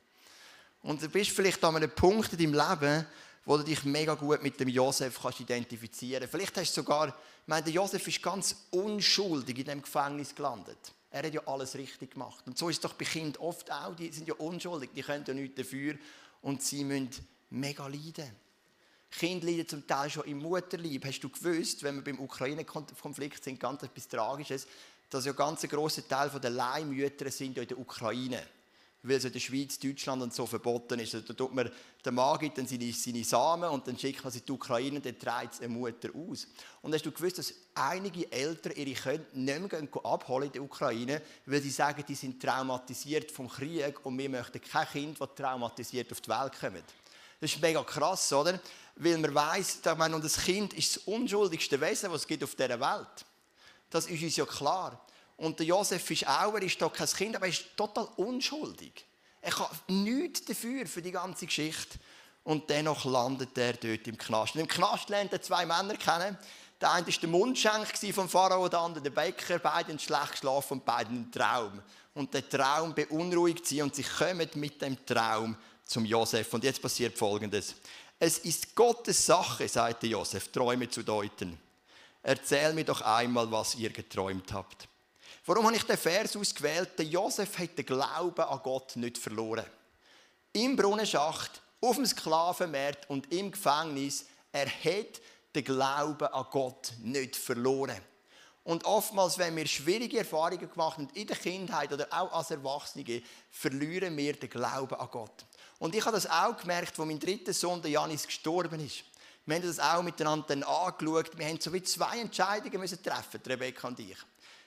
[0.83, 3.05] Und du bist vielleicht an einem Punkt in deinem Leben,
[3.45, 6.27] wo du dich mega gut mit dem Josef kannst identifizieren.
[6.29, 10.77] Vielleicht hast du sogar, ich meine, der Josef ist ganz unschuldig in dem Gefängnis gelandet.
[11.11, 12.43] Er hat ja alles richtig gemacht.
[12.47, 15.25] Und so ist es doch bei Kindern oft auch, die sind ja unschuldig, die können
[15.27, 15.95] ja nichts dafür
[16.41, 17.09] und sie müssen
[17.49, 18.31] mega leiden.
[19.11, 21.05] Kinder leiden zum Teil schon im Mutterlieb.
[21.05, 24.65] Hast du gewusst, wenn wir beim Ukraine-Konflikt sind, ganz etwas Tragisches,
[25.09, 28.41] dass ja ein ganz grosser Teil der Leihmütter sind ja in der Ukraine
[29.03, 31.13] weil es in der Schweiz, Deutschland und so verboten ist.
[31.13, 31.69] Also, da tut man,
[32.03, 35.05] der Mann dann seine, seine Samen und dann schickt man sie in die Ukraine und
[35.05, 36.47] dann trägt es eine Mutter aus.
[36.81, 41.21] Und hast du gewusst, dass einige Eltern ihre Kinder nicht mehr abholen in der Ukraine,
[41.45, 46.11] weil sie sagen, die sind traumatisiert vom Krieg und wir möchten kein Kind, das traumatisiert
[46.11, 46.83] auf die Welt kommt.
[47.41, 48.57] Das ist mega krass, oder?
[48.95, 52.43] Weil man weiss, dass man, und das Kind ist das unschuldigste Wesen, das es gibt
[52.43, 53.25] auf dieser Welt.
[53.89, 55.02] Das ist uns ja klar.
[55.43, 59.05] Und der Josef ist auch, er ist doch kein Kind, aber er ist total unschuldig.
[59.41, 61.99] Er kann nichts dafür, für die ganze Geschichte.
[62.45, 64.55] Und dennoch landet er dort im Knast.
[64.55, 66.37] Und Im Knast lernt er zwei Männer kennen.
[66.79, 69.59] Der eine war der Mundschenk vom Pharao, der andere der Bäcker.
[69.59, 71.81] Beide schlecht geschlafen und beide einen Traum.
[72.13, 76.53] Und der Traum beunruhigt sie und sie kommen mit dem Traum zum Josef.
[76.53, 77.75] Und jetzt passiert Folgendes.
[78.17, 81.59] Es ist Gottes Sache, sagte Josef, Träume zu deuten.
[82.21, 84.87] Erzähl mir doch einmal, was ihr geträumt habt.
[85.45, 86.91] Warum habe ich den Vers ausgewählt?
[86.97, 89.65] Der Josef hat den Glauben an Gott nicht verloren.
[90.53, 95.19] Im Brunnenschacht, auf dem Sklavenmarkt und im Gefängnis, er hat
[95.53, 97.99] den Glauben an Gott nicht verloren.
[98.63, 103.21] Und oftmals, wenn wir schwierige Erfahrungen gemacht haben, in der Kindheit oder auch als Erwachsene,
[103.51, 105.45] verlieren wir den Glauben an Gott.
[105.79, 109.03] Und ich habe das auch gemerkt, als mein dritter Sohn, der Janis, gestorben ist.
[109.45, 111.37] Wir haben das auch miteinander angeschaut.
[111.37, 114.17] Wir haben so wie zwei Entscheidungen müssen treffen, Rebecca und ich.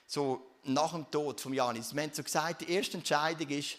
[0.05, 1.93] So nach dem Tod von Janis.
[1.93, 3.77] Wir haben so gesagt, die erste Entscheidung ist,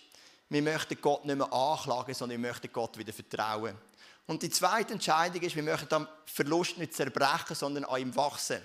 [0.48, 3.76] wir möchten Gott nicht mehr anklagen, sondern wir möchten Gott wieder vertrauen.
[4.26, 8.60] Und die zweite Entscheidung ist, wir möchten am Verlust nicht zerbrechen, sondern an ihm wachsen.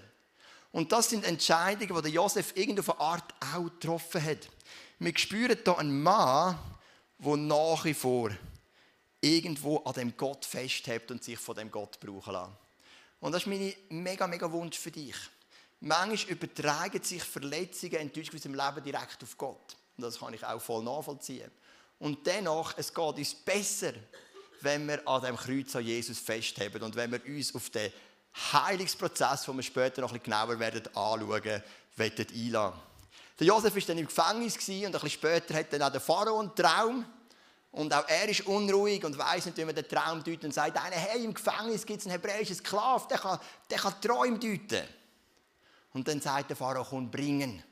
[0.71, 4.49] Und das sind Entscheidungen, die Josef irgendeine Art auch getroffen hat.
[4.99, 6.57] Wir spüren hier einen Mann,
[7.19, 8.31] der nach wie vor
[9.21, 12.49] irgendwo an dem Gott festhält und sich von dem Gott brauchen lässt.
[13.19, 15.15] Und das ist mein mega, mega Wunsch für dich.
[15.85, 19.75] Manchmal übertragen sich Verletzungen in unserem Leben direkt auf Gott.
[19.97, 21.51] Und das kann ich auch voll nachvollziehen.
[21.99, 23.91] Und dennoch, es geht uns besser,
[24.61, 27.91] wenn wir an dem Kreuz an Jesus festheben und wenn wir uns auf den
[28.53, 31.63] Heilungsprozess, den wir später noch ein genauer werden anschauen, wollen
[31.97, 32.79] einladen.
[33.37, 36.39] Der Josef war dann im Gefängnis und ein bisschen später hat dann auch der Pharao
[36.39, 37.05] einen Traum.
[37.71, 40.77] Und auch er ist unruhig und weiß nicht, wie man den Traum deutet und sagt,
[40.77, 45.02] einer, hey, im Gefängnis gibt es einen hebräischen Sklaven, der kann, der kann Träume deuten.
[45.93, 47.63] Und dann sagt der Pharao, komm, bringen.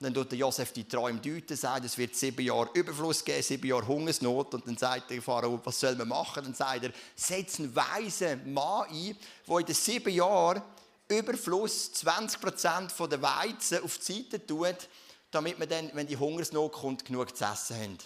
[0.00, 3.42] Und dann tut der Josef die Träume deuten, sagt, es wird sieben Jahre Überfluss geben,
[3.42, 4.54] sieben Jahre Hungersnot.
[4.54, 6.42] Und dann sagt der Pharao, was soll man machen?
[6.42, 10.62] Dann sagt er, setz einen weisen Mann ein, der in den sieben Jahren
[11.08, 14.88] Überfluss 20% der Weizen auf die Seite tut,
[15.30, 17.98] damit wir dann, wenn die Hungersnot kommt, genug zu essen haben.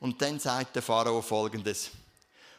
[0.00, 1.90] Und dann sagt der Pharao folgendes.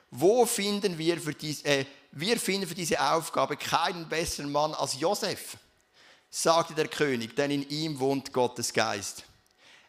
[0.09, 4.99] Wo finden wir für diese, äh, wir finden für diese Aufgabe keinen besseren Mann als
[4.99, 5.57] Josef
[6.29, 9.23] sagte der König, denn in ihm wohnt Gottes Geist.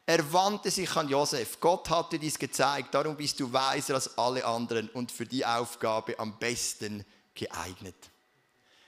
[0.07, 1.61] Er wandte sich an Josef.
[1.61, 5.44] Gott hat dir dies gezeigt, darum bist du weiser als alle anderen und für die
[5.44, 8.11] Aufgabe am besten geeignet.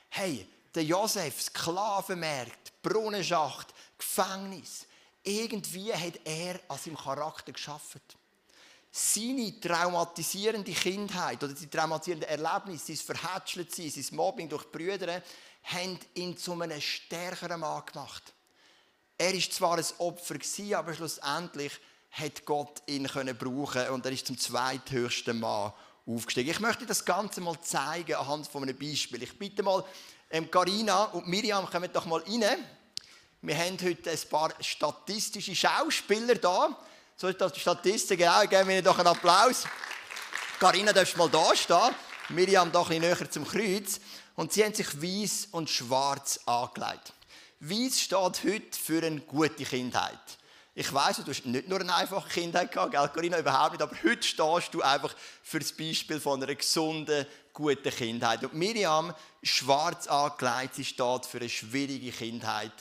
[0.09, 4.87] Hey, der Josef, Sklavenmarkt, Brunnenschacht, Gefängnis.
[5.23, 8.01] Irgendwie hat er an seinem Charakter geschaffen.
[8.91, 15.23] Seine traumatisierende Kindheit oder die traumatisierende Erlebnis, sein Verhätscheltsein, sein Mobbing durch Brüder,
[15.65, 18.33] haben ihn zu einem stärkeren Mann gemacht.
[19.19, 21.73] Er ist zwar ein Opfer gewesen, aber schlussendlich
[22.11, 25.73] hat Gott ihn können brauchen und er ist zum zweithöchsten Mann
[26.07, 26.51] aufgestiegen.
[26.51, 29.23] Ich möchte das Ganze mal zeigen anhand von einem Beispiel.
[29.23, 29.85] Ich bitte mal,
[30.31, 32.45] ähm, Carina und Miriam, kommen doch mal rein.
[33.41, 36.77] Wir haben heute ein paar statistische Schauspieler da.
[37.17, 39.65] So ist das die Statistik, genau, geben wir ihnen doch einen Applaus.
[40.59, 41.95] Carina, darfst mal da stehen.
[42.29, 44.01] Miriam doch ein bisschen näher zum Kreuz.
[44.35, 47.13] Und sie haben sich weiß und schwarz angelegt.
[47.61, 50.19] Weiß steht heute für eine gute Kindheit.
[50.75, 53.95] Ich weiss, du hast nicht nur eine einfache Kindheit gehabt, gell, Corinna, überhaupt nicht, aber
[54.03, 58.43] heute stehst du einfach für das Beispiel von einer gesunden, guten Kindheit.
[58.43, 62.73] Und Miriam, schwarz angelegt, sie steht für eine schwierige Kindheit,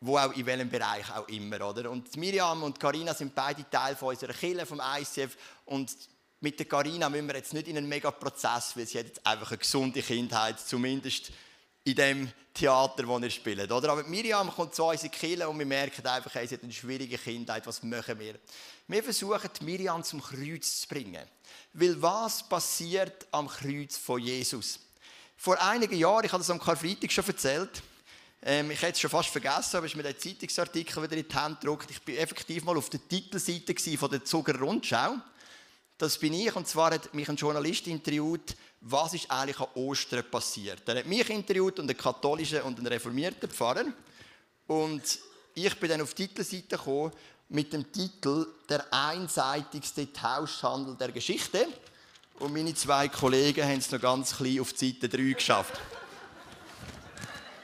[0.00, 1.90] wo auch in welchem Bereich auch immer, oder?
[1.90, 5.96] Und Miriam und Karina sind beide Teil von unserer Kirche, vom ICF und
[6.40, 9.50] mit der Karina müssen wir jetzt nicht in einen Mega-Prozess, weil sie hat jetzt einfach
[9.50, 11.30] eine gesunde Kindheit, zumindest
[11.84, 13.70] in dem Theater, das er spielt.
[13.70, 13.90] Oder?
[13.90, 16.72] Aber Miriam kommt zu uns in die und wir merken einfach, hey, sie hat eine
[16.72, 18.36] schwierige Kindheit, was machen wir?
[18.86, 21.26] Wir versuchen, Miriam zum Kreuz zu bringen.
[21.72, 24.78] Weil was passiert am Kreuz von Jesus?
[25.36, 27.82] Vor einigen Jahren, ich habe das am Karfreitag schon erzählt,
[28.46, 31.34] ähm, ich hätte es schon fast vergessen, aber ich mir den Zeitungsartikel wieder in die
[31.34, 31.90] Hand gedruckt.
[31.90, 35.16] Ich war effektiv mal auf der Titelseite von der Zuger Rundschau.
[36.04, 40.22] Das bin ich, und zwar hat mich ein Journalist interviewt, was ist eigentlich an Ostern
[40.30, 40.86] passiert.
[40.86, 43.86] Er hat mich interviewt und einen katholischen und einen reformierten Pfarrer.
[44.66, 45.02] Und
[45.54, 47.10] ich bin dann auf die Titelseite gekommen
[47.48, 51.66] mit dem Titel «Der einseitigste Tauschhandel der Geschichte».
[52.38, 55.80] Und meine zwei Kollegen haben es noch ganz klein auf die Seite 3 geschafft.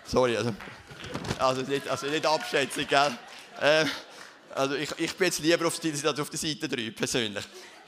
[0.07, 0.55] Sorry, also,
[1.39, 3.19] also, nicht, also nicht Abschätzung, gell?
[3.61, 3.85] Äh,
[4.55, 7.45] also ich, ich bin jetzt lieber auf, die, auf der Seite 3, persönlich.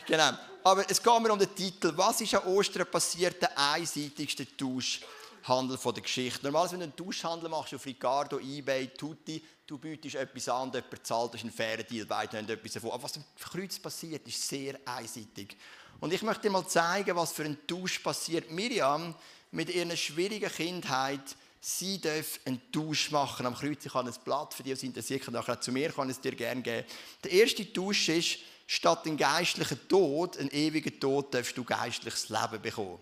[0.06, 0.32] Genau.
[0.64, 1.92] Aber es geht mir um den Titel.
[1.96, 6.44] Was ist an Ostern passiert, der einseitigste Tauschhandel der Geschichte?
[6.44, 11.06] Normalerweise, wenn du einen Tauschhandel machst auf Ricardo, Ebay, Tutti, du bietest etwas an jemand
[11.06, 12.92] zahlt, das ist ein fairer Deal, beide haben etwas davon.
[12.92, 15.56] Aber was im Kreuz passiert, ist sehr einseitig.
[16.00, 18.50] Und ich möchte dir mal zeigen, was für ein Tausch passiert.
[18.50, 19.14] Miriam,
[19.50, 23.84] mit ihrer schwierigen Kindheit, sie darf einen Tausch machen am Kreuz.
[23.84, 26.62] Ich habe ein Blatt für die, die interessiert, nachher zu mir kann es dir gerne
[26.62, 26.86] geben.
[27.22, 28.38] Der erste Tausch ist,
[28.72, 33.00] statt einen geistlichen Tod, einen ewigen Tod, darfst du geistliches Leben bekommen.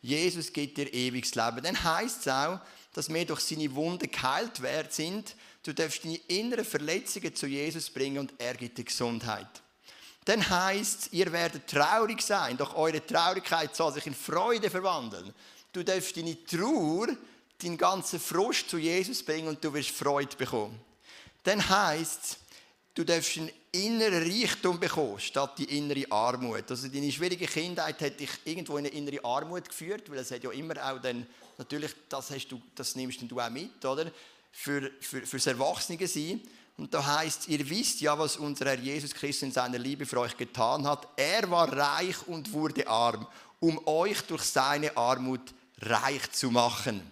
[0.00, 1.62] Jesus gibt dir ewiges Leben.
[1.62, 2.58] Dann heißt es auch,
[2.92, 5.36] dass wir durch seine Wunden geheilt werden sind.
[5.62, 9.46] Du darfst deine inneren Verletzungen zu Jesus bringen und er gibt dir Gesundheit.
[10.24, 15.32] Dann heißt es, ihr werdet traurig sein, doch eure Traurigkeit soll sich in Freude verwandeln.
[15.72, 17.06] Du darfst deine Trauer,
[17.62, 20.80] deinen ganzen Frust zu Jesus bringen und du wirst Freude bekommen.
[21.44, 22.36] Dann heißt es,
[22.94, 26.70] du darfst einen inneren Reichtum bekommen, statt die innere Armut.
[26.70, 30.44] Also deine schwierige Kindheit hat dich irgendwo in eine innere Armut geführt, weil es hat
[30.44, 34.10] ja immer auch dann, natürlich, das, hast du, das nimmst du auch mit, oder?
[34.52, 36.40] Für, für, fürs Erwachsene sein.
[36.76, 40.20] Und da heißt, ihr wisst ja, was unser Herr Jesus Christus in seiner Liebe für
[40.20, 41.08] euch getan hat.
[41.16, 43.26] Er war reich und wurde arm,
[43.60, 47.02] um euch durch seine Armut reich zu machen.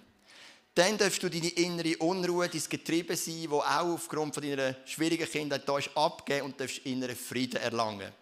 [0.74, 5.28] Dann darfst du deine innere Unruhe, dein Getriebe sein, wo auch aufgrund von deiner schwierigen
[5.28, 8.12] Kindheit da ist, abgeben und darfst inneren Frieden erlangen.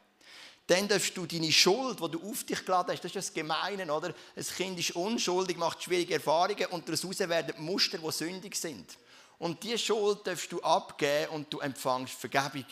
[0.66, 3.90] Dann darfst du deine Schuld, die du auf dich geladen hast, das ist das Gemeine,
[3.92, 4.14] oder?
[4.37, 8.98] Ein Kind ist unschuldig, macht schwierige Erfahrungen und daraus werden Muster, die sündig sind.
[9.38, 12.66] Und diese Schuld darfst du abgeben und du empfängst Vergebung.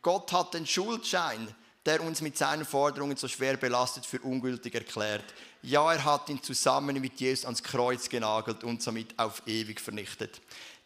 [0.00, 5.24] Gott hat den Schuldschein, der uns mit seinen Forderungen so schwer belastet, für ungültig erklärt.
[5.66, 10.40] Ja, er hat ihn zusammen mit Jesus ans Kreuz genagelt und somit auf ewig vernichtet.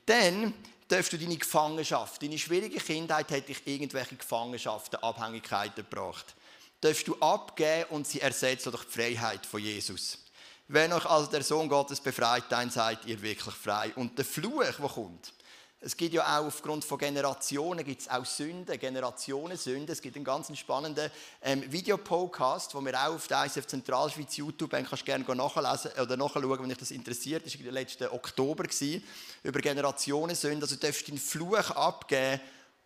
[0.06, 0.54] Dann
[0.88, 6.34] darfst du deine Gefangenschaft, deine schwierige Kindheit hat dich irgendwelche Gefangenschaften, Abhängigkeiten gebracht.
[6.80, 10.16] Darfst du abgeben und sie ersetzen durch die Freiheit von Jesus.
[10.66, 13.92] Wenn euch also der Sohn Gottes befreit, dann seid ihr wirklich frei.
[13.96, 15.34] Und der Fluch, der kommt,
[15.82, 19.90] es gibt ja auch aufgrund von Generationen gibt es auch Sünden, Generationensünden.
[19.90, 24.70] Es gibt einen ganz spannenden ähm, Videopodcast, wo wir auch auf der ICF Zentralschweiz YouTube
[24.70, 27.46] kannst du gerne nachlesen oder nachschauen, wenn dich das interessiert.
[27.46, 29.02] Das war der letzte Oktober gewesen,
[29.42, 30.60] über Generationensünden.
[30.60, 32.40] Also du darfst den Fluch abgeben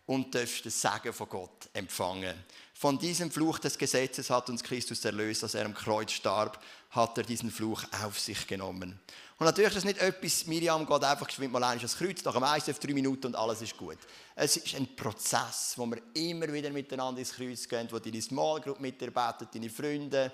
[0.05, 2.35] und darfst das Segen von Gott empfangen.
[2.73, 7.17] Von diesem Fluch des Gesetzes hat uns Christus erlöst, als er am Kreuz starb, hat
[7.17, 8.99] er diesen Fluch auf sich genommen.
[9.37, 12.43] Und natürlich ist das nicht etwas, Miriam geht einfach geschwind mal ein Kreuz, nach dem
[12.43, 13.97] ICF drei Minuten und alles ist gut.
[14.33, 18.61] Es ist ein Prozess, wo wir immer wieder miteinander ins Kreuz gehen, wo deine Small
[18.61, 20.31] Group mit dir betet, deine Freunde,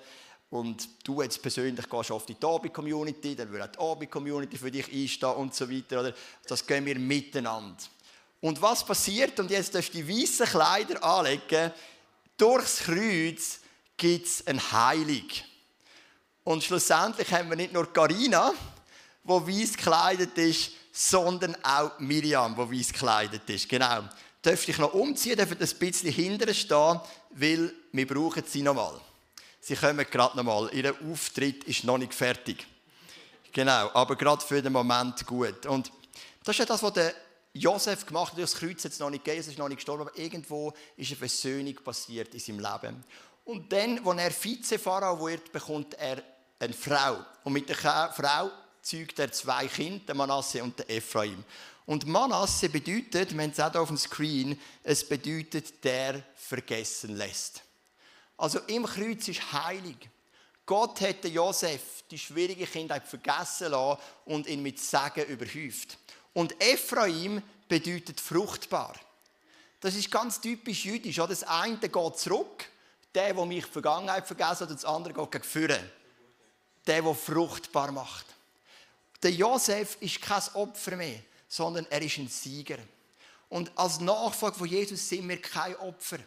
[0.52, 4.86] und du jetzt persönlich gehst auf die Tobi-Community, dann wird auch die Tobi-Community für dich
[4.92, 6.00] einstehen und so weiter.
[6.00, 6.12] Oder?
[6.46, 7.82] Das gehen wir miteinander.
[8.42, 11.72] Und was passiert, und jetzt darfst du die weißen Kleider anlegen,
[12.36, 13.60] durchs Kreuz
[13.96, 15.42] gibt es ein Heilig.
[16.44, 18.52] Und schlussendlich haben wir nicht nur Carina,
[19.24, 23.68] wo weiß gekleidet ist, sondern auch Miriam, wo weiß gekleidet ist.
[23.68, 24.02] Genau.
[24.44, 29.00] Dürfte ich noch umziehen, dürfen ein bisschen hinterher stehen, weil wir brauchen sie noch mal.
[29.60, 30.68] Sie kommen gerade nochmal.
[30.72, 32.66] Ihr Auftritt ist noch nicht fertig.
[33.52, 35.66] Genau, aber gerade für den Moment gut.
[35.66, 35.92] Und
[36.42, 37.14] das ist ja das, was der
[37.52, 38.40] Josef gemacht hat.
[38.40, 41.16] Das Kreuz jetzt noch nicht gegeben, es ist noch nicht gestorben, aber irgendwo ist eine
[41.16, 43.04] Versöhnung passiert in seinem Leben.
[43.44, 46.22] Und dann, als er Vizepharao wird, bekommt er
[46.58, 47.18] eine Frau.
[47.44, 48.50] Und mit der Frau
[48.82, 51.44] zeugt er zwei Kinder, den Manasse und den Ephraim.
[51.86, 57.62] Und Manasse bedeutet, wir haben es auch auf dem Screen, es bedeutet, der vergessen lässt.
[58.36, 59.96] Also im Kreuz ist heilig.
[60.64, 65.98] Gott hätte Josef die schwierige Kindheit vergessen lassen und ihn mit Segen überhäuft.
[66.32, 68.94] Und Ephraim bedeutet fruchtbar.
[69.80, 71.16] Das ist ganz typisch jüdisch.
[71.16, 72.64] Das eine geht zurück,
[73.14, 75.90] der, der mich die Vergangenheit vergessen hat, und das andere geht gegen.
[76.86, 78.26] Der, der fruchtbar macht.
[79.22, 82.78] Der Josef ist kein Opfer mehr, sondern er ist ein Sieger.
[83.48, 86.18] Und als Nachfolger von Jesus sind wir kein Opfer.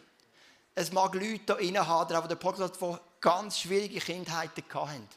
[0.74, 5.08] Es mag Leute da innen haben, die den Podcast, die ganz schwierige Kindheiten hatten.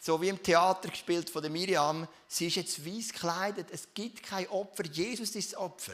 [0.00, 2.08] So wie im Theater gespielt von der Miriam.
[2.26, 3.66] Sie ist jetzt weiß gekleidet.
[3.70, 4.86] Es gibt kein Opfer.
[4.86, 5.92] Jesus ist das Opfer.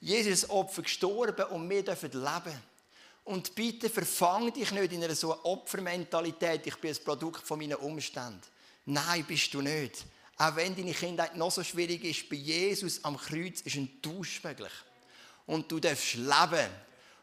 [0.00, 2.62] Jesus ist das Opfer gestorben und wir dürfen leben.
[3.24, 6.66] Und bitte verfang dich nicht in einer so Opfermentalität.
[6.66, 8.40] Ich bin ein Produkt von meinen Umständen.
[8.86, 10.04] Nein, bist du nicht.
[10.40, 14.42] Auch wenn deine Kindheit noch so schwierig ist, bei Jesus am Kreuz ist ein Tausch
[14.42, 14.72] möglich.
[15.44, 16.70] Und du darfst leben.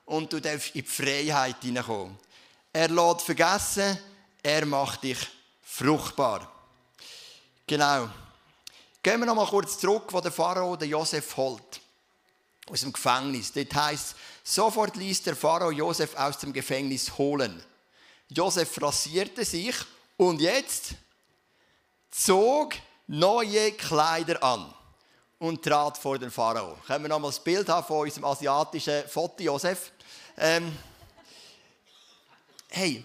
[0.06, 2.16] Und du darfst in die Freiheit hineinkommen.
[2.72, 3.98] Er lässt vergessen,
[4.44, 5.18] er macht dich
[5.64, 6.52] fruchtbar.
[7.66, 8.08] Genau.
[9.02, 11.82] Gehen wir noch mal kurz zurück, wo der Pharao den Josef holt.
[12.70, 13.52] Aus dem Gefängnis.
[13.52, 17.64] Dort heißt sofort ließ der Pharao Josef aus dem Gefängnis holen.
[18.30, 19.76] Josef rasierte sich
[20.18, 20.94] und jetzt
[22.12, 22.76] zog
[23.08, 24.74] neue Kleider an
[25.40, 26.78] und trat vor den Pharao.
[26.86, 29.92] Können wir noch mal das Bild haben von unserem asiatischen Foto Josef?
[30.38, 30.76] Ähm,
[32.70, 33.04] hey,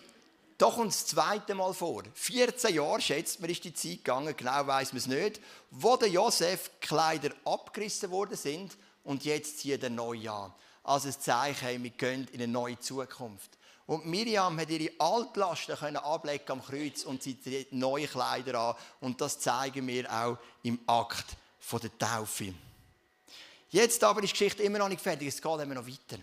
[0.59, 2.03] doch uns das zweite Mal vor.
[2.15, 6.09] 14 Jahre, schätzt man, ist die Zeit gegangen, genau weiß man es nicht, wo der
[6.09, 10.53] Josef Kleider abgerissen worden sind und jetzt zieht er neu an.
[10.85, 13.51] Also ein Zeichen, wir gehen in eine neue Zukunft.
[13.87, 18.77] Und Miriam hat ihre Altlasten können ablegen am Kreuz und sie zieht neue Kleider an.
[19.01, 21.37] Und das zeigen wir auch im Akt
[21.73, 22.55] der Taufe.
[23.71, 26.23] Jetzt aber ist die Geschichte immer noch nicht fertig, es geht immer noch weiter.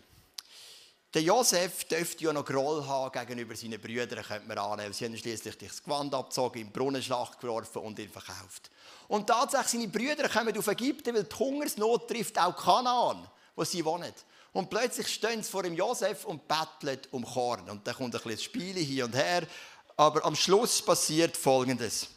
[1.11, 4.93] Der Josef dürfte ja noch Groll haben gegenüber seinen Brüdern, könnte man annehmen.
[4.93, 8.69] Sie haben schließlich das Gewand abgezogen, in Brunnenschlacht geworfen und ihn verkauft.
[9.07, 13.83] Und tatsächlich, seine Brüder kommen auf Ägypten, weil die Hungersnot trifft auch Kanaan, wo sie
[13.83, 14.13] wohnen.
[14.53, 17.69] Und plötzlich stehen sie vor dem Josef und betteln um Korn.
[17.69, 19.43] Und dann kommt ein bisschen Spiele hier und her.
[19.95, 22.07] Aber am Schluss passiert Folgendes.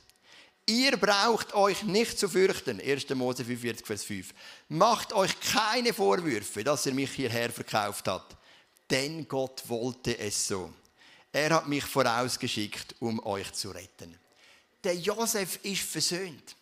[0.67, 2.81] Ihr braucht euch nicht zu fürchten.
[2.81, 3.11] 1.
[3.11, 4.35] Mose 45, Vers 5.
[4.69, 8.37] Macht euch keine Vorwürfe, dass ihr mich hierher verkauft habt
[8.93, 10.71] denn Gott wollte es so.
[11.33, 14.19] Er hat mich vorausgeschickt, um euch zu retten.
[14.85, 16.55] Der Josef ist versöhnt.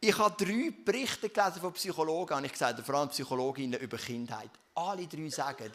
[0.00, 4.50] Ich habe drei Berichte gelesen von Psychologen, habe ich gesagt, vor allem Psychologinnen über Kindheit.
[4.74, 5.70] Alle drei sagen,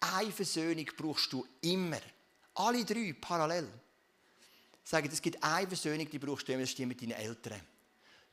[0.00, 2.00] eine Versöhnung brauchst du immer.
[2.54, 3.68] Alle drei parallel.
[4.82, 7.60] Sagen, es gibt eine Versöhnung, die brauchst du immer, das ist die mit deinen Eltern.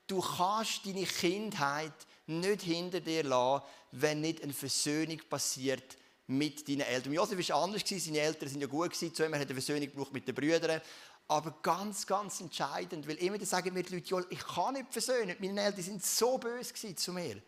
[0.07, 1.93] Du kannst deine Kindheit
[2.27, 7.13] nicht hinter dir lassen, wenn nicht eine Versöhnung passiert mit deinen Eltern.
[7.13, 10.27] Josef war anders, seine Eltern waren ja gut, zu ihm hat eine Versöhnung gebraucht mit
[10.27, 10.81] den Brüdern.
[11.29, 15.61] Aber ganz, ganz entscheidend, weil immer sagen mir die Leute, ich kann nicht versöhnen, meine
[15.61, 17.41] Eltern sind so böse zu mir.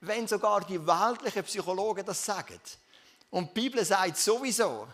[0.00, 2.60] Wenn sogar die weltlichen Psychologen das sagen
[3.30, 4.86] und die Bibel sagt sowieso,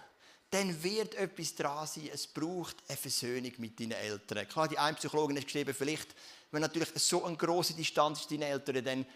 [0.51, 2.11] dann wird etwas dran sein.
[2.13, 4.47] Es braucht eine Versöhnung mit deinen Eltern.
[4.47, 6.15] Klar, die eine Psychologin hat geschrieben, vielleicht,
[6.51, 9.07] wenn natürlich so eine große Distanz ist, deinen Eltern, dann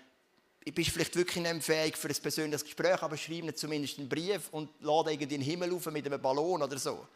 [0.74, 4.48] bist vielleicht wirklich nicht fähig für ein persönliches Gespräch, aber schreib ihnen zumindest einen Brief
[4.50, 7.06] und lade irgendwie in den Himmel auf mit einem Ballon oder so.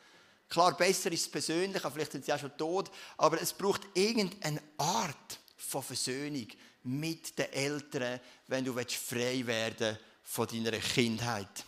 [0.48, 4.60] Klar, besser ist es persönlich, vielleicht sind sie auch schon tot, aber es braucht irgendeine
[4.76, 6.46] Art von Versöhnung
[6.84, 11.64] mit den Eltern, wenn du frei werden von deiner Kindheit.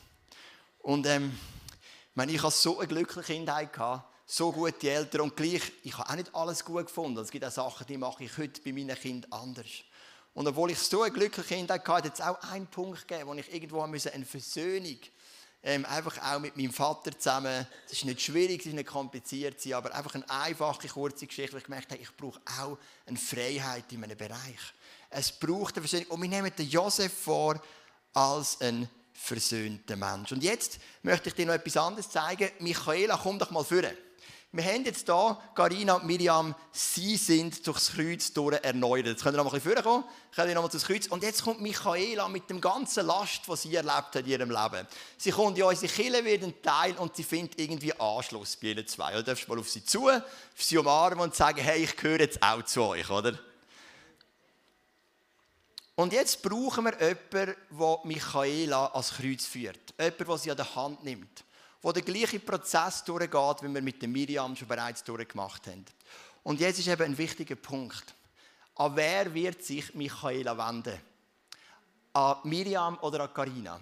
[0.81, 1.33] Und ähm,
[1.81, 5.96] ich, meine, ich hatte so eine glückliche Kindheit, gehabt, so gute Eltern und gleich, ich
[5.96, 7.18] habe auch nicht alles gut gefunden.
[7.18, 9.66] Es gibt auch Sachen, die mache ich heute bei meinen Kindern anders.
[10.35, 13.35] Und obwohl ich so eine glückliche Kindheit hatte, hat es auch einen Punkt gegeben, wo
[13.35, 14.98] ich irgendwo eine Versöhnung
[15.62, 19.64] ähm, einfach auch mit meinem Vater zusammen, es ist nicht schwierig, es ist nicht kompliziert,
[19.72, 23.92] aber einfach eine einfache, kurze Geschichte, wo ich gemerkt habe, ich brauche auch eine Freiheit
[23.92, 24.75] in einem Bereich.
[25.12, 26.11] Es braucht eine Versöhnung.
[26.11, 27.61] Und wir nehmen den Josef vor
[28.15, 30.33] als ein versöhnter Mensch.
[30.33, 32.50] Und jetzt möchte ich dir noch etwas anderes zeigen.
[32.60, 33.96] Michaela, komm doch mal führen.
[34.54, 39.06] Wir haben jetzt hier, Carina und Miriam, sie sind durchs Kreuz durch erneuert.
[39.06, 40.04] Jetzt können wir noch mal ein bisschen vorkommen,
[40.35, 41.06] können wir noch mal durchs Kreuz.
[41.06, 44.87] Und jetzt kommt Michaela mit dem ganzen Last, was sie erlebt hat in ihrem Leben.
[45.17, 48.87] Sie kommt in unsere Kirche, wird ein Teil und sie findet irgendwie Anschluss bei ihnen
[48.87, 49.15] zwei.
[49.15, 50.23] Du darfst mal auf sie zu, auf
[50.58, 53.38] sie umarmen und sagen, hey, ich gehöre jetzt auch zu euch, oder?
[55.95, 59.95] Und jetzt brauchen wir jemanden, der Michaela als Kreuz führt.
[59.99, 61.45] Jemanden, der sie an der Hand nimmt
[61.90, 65.85] der gleiche Prozess durchgeht, wie wir mit Miriam schon bereits durchgemacht haben.
[66.45, 68.15] Und jetzt ist eben ein wichtiger Punkt.
[68.77, 70.99] An wer wird sich Michaela wenden?
[72.13, 73.81] An Miriam oder an Karina?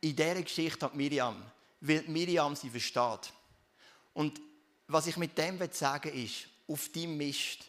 [0.00, 1.42] In dieser Geschichte an Miriam,
[1.80, 3.32] weil Miriam sie versteht.
[4.14, 4.40] Und
[4.86, 7.66] was ich mit dem sagen will, ist, auf deinem Mist,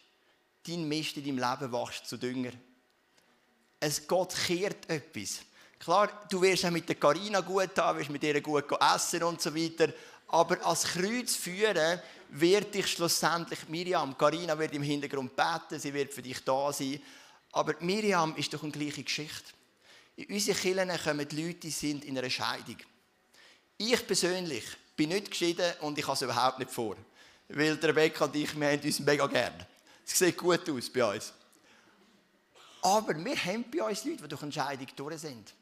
[0.66, 2.52] dein Mist in deinem Leben wachst zu Dünger.
[3.80, 5.42] Es Gott kehrt etwas.
[5.80, 9.42] Klar, du wirst auch mit der Karina gut haben, wirst mit ihr gut essen und
[9.42, 9.94] so weiter.
[10.28, 12.00] Aber als Kreuz führen
[12.30, 14.18] wird dich schlussendlich Miriam.
[14.18, 17.02] Karina wird im Hintergrund beten, sie wird für dich da sein.
[17.52, 19.54] Aber Miriam ist doch eine gleiche Geschichte.
[20.16, 22.78] In unseren Kirchen kommen die Leute, die sind in einer Scheidung.
[23.78, 24.64] Ich persönlich
[24.96, 26.96] bin nicht geschieden und ich habe es überhaupt nicht vor.
[27.50, 29.66] Weil Rebecca und ich, wir haben uns mega gern.
[30.06, 31.34] Es sieht gut aus bei uns.
[32.86, 35.56] Aber wir haben bei uns Leute, die durch eine Scheidung durch sind.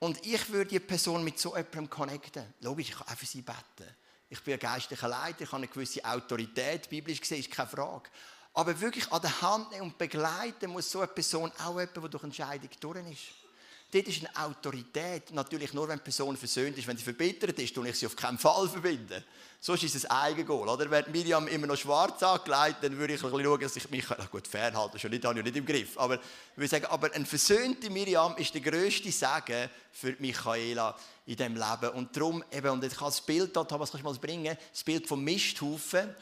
[0.00, 2.52] Und ich würde die Person mit so jemandem connecten.
[2.62, 3.94] Logisch, ich kann auch für sie beten.
[4.28, 8.10] Ich bin ein geistlicher Leiter, ich habe eine gewisse Autorität, biblisch gesehen, ist keine Frage.
[8.54, 12.08] Aber wirklich an der Hand nehmen und begleiten muss so eine Person auch jemand, der
[12.08, 13.47] durch Entscheidung durch ist.
[13.90, 15.32] Dort ist eine Autorität.
[15.32, 16.86] Natürlich nur, wenn die Person versöhnt ist.
[16.86, 19.24] Wenn sie verbittert ist, tue ich sie auf keinen Fall verbinden.
[19.60, 20.68] Sonst ist es ein Eigengoal.
[20.68, 20.90] Oder?
[20.90, 24.46] Wenn Miriam immer noch schwarz angelegt, dann würde ich ein schauen, dass ich mich gut
[24.46, 24.98] fernhalte.
[24.98, 25.98] Schon nicht, habe ich nicht im Griff.
[25.98, 26.20] Aber ich
[26.56, 31.90] würde sagen, aber eine versöhnte Miriam ist der grösste Segen für Michaela in diesem Leben.
[31.94, 34.54] Und darum, eben, und ich kann das Bild haben, was kannst du mal bringen?
[34.70, 36.14] Das Bild vom Misthaufen.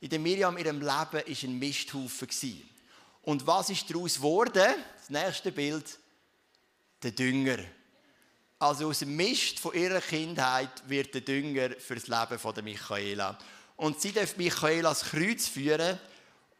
[0.00, 2.28] In der Miriam, in ihrem Leben, war ein Misthaufen.
[3.22, 4.74] Und was ist daraus geworden?
[4.98, 5.84] Das nächste Bild
[7.02, 7.58] der Dünger.
[8.58, 12.62] Also aus dem Mist von ihrer Kindheit wird der Dünger für das Leben von der
[12.62, 13.36] Michaela.
[13.76, 15.98] Und sie darf Michaela ans Kreuz führen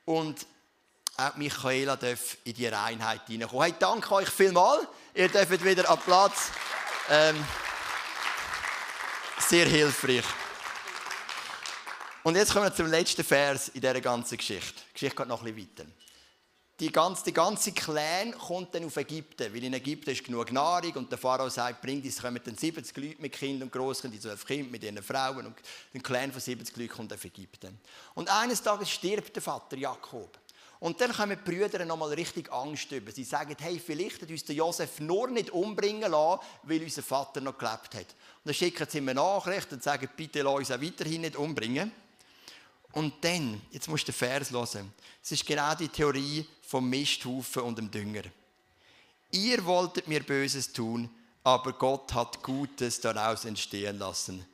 [0.05, 0.47] und
[1.17, 3.65] auch Michaela darf in die Reinheit hineinkommen.
[3.65, 4.87] Hey, danke euch vielmals.
[5.15, 6.51] Ihr dürft wieder an Platz.
[7.09, 7.45] Ähm,
[9.39, 10.25] sehr hilfreich.
[12.25, 14.81] Und jetzt kommen wir zum letzten Vers in dieser ganzen Geschichte.
[14.89, 16.02] Die Geschichte geht noch ein bisschen weiter
[16.81, 20.93] die ganze, die ganze Clan kommt dann auf Ägypten, weil in Ägypten ist genug Nahrung
[20.95, 24.23] und der Pharao sagt, bringt es kommen dann 70 Leute mit Kindern und Großkindern, die
[24.23, 25.57] 12 Kinder mit ihren Frauen und
[25.93, 27.79] der Clan von 70 Leuten kommt auf Ägypten.
[28.15, 30.39] Und eines Tages stirbt der Vater Jakob.
[30.83, 33.13] Und dann kommen die Brüder nochmal richtig Angst über.
[33.13, 37.41] Sie sagen, hey, vielleicht hat uns der Josef nur nicht umbringen lassen, weil unser Vater
[37.41, 37.95] noch gelebt hat.
[37.95, 41.37] Und dann schicken sie ihm eine Nachricht und sagen, bitte lass uns auch weiterhin nicht
[41.37, 41.93] umbringen.
[42.93, 44.93] Und dann, jetzt musst du den Vers hören.
[45.23, 48.25] Es ist genau die Theorie vom Misthaufen und dem Dünger.
[49.31, 51.09] Ihr wolltet mir Böses tun,
[51.43, 54.47] aber Gott hat Gutes daraus entstehen lassen.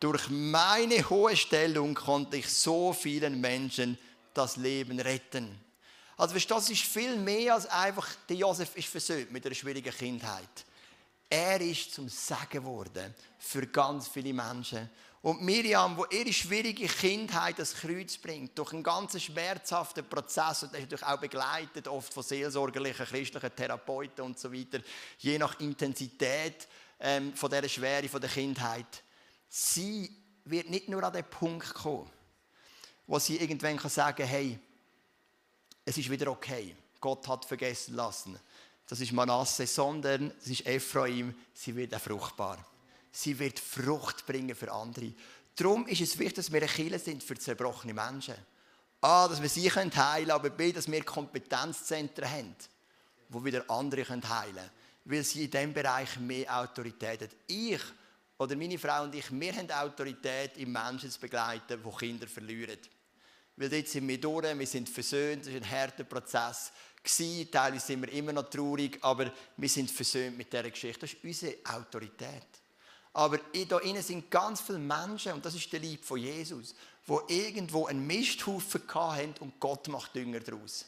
[0.00, 3.98] Durch meine hohe Stellung konnte ich so vielen Menschen
[4.32, 5.58] das Leben retten.
[6.16, 10.64] Also das ist viel mehr als einfach, der Josef ist versöhnt mit einer schwierigen Kindheit.
[11.30, 14.88] Er ist zum Segen geworden für ganz viele Menschen.
[15.20, 20.72] Und Miriam, wo ihre schwierige Kindheit das Kreuz bringt, durch einen ganz schmerzhaften Prozess und
[20.72, 24.78] natürlich auch begleitet, oft von seelsorgerlichen, christlichen Therapeuten und so weiter,
[25.18, 26.68] je nach Intensität
[27.00, 29.02] ähm, von der Schwere von der Kindheit,
[29.48, 30.08] sie
[30.44, 32.08] wird nicht nur an den Punkt kommen,
[33.06, 34.56] wo sie irgendwann kann sagen, hey,
[35.84, 38.38] es ist wieder okay, Gott hat vergessen lassen.
[38.86, 42.64] Das ist Manasse, sondern es ist Ephraim, sie wird auch fruchtbar
[43.10, 45.12] sie wird Frucht bringen für andere.
[45.56, 48.34] Darum ist es wichtig, dass wir eine Kirche sind für zerbrochene Menschen.
[49.00, 52.56] A, dass wir sie heilen können, aber B, dass wir Kompetenzzentren haben,
[53.28, 54.70] wo wieder andere heilen können.
[55.04, 57.34] Weil sie in diesem Bereich mehr Autorität haben.
[57.46, 57.80] Ich
[58.38, 62.78] oder meine Frau und ich, wir haben Autorität, im Menschen zu begleiten, die Kinder verlieren.
[63.56, 66.70] Weil dort sind wir durch, wir sind versöhnt, das war ein harter Prozess.
[67.50, 71.00] Teilweise sind wir immer noch traurig, aber wir sind versöhnt mit dieser Geschichte.
[71.00, 72.46] Das ist unsere Autorität.
[73.18, 76.72] Aber da innen sind ganz viele Menschen, und das ist der Lieb von Jesus,
[77.04, 80.84] wo irgendwo einen Misthaufen hatten und Gott macht Dünger daraus.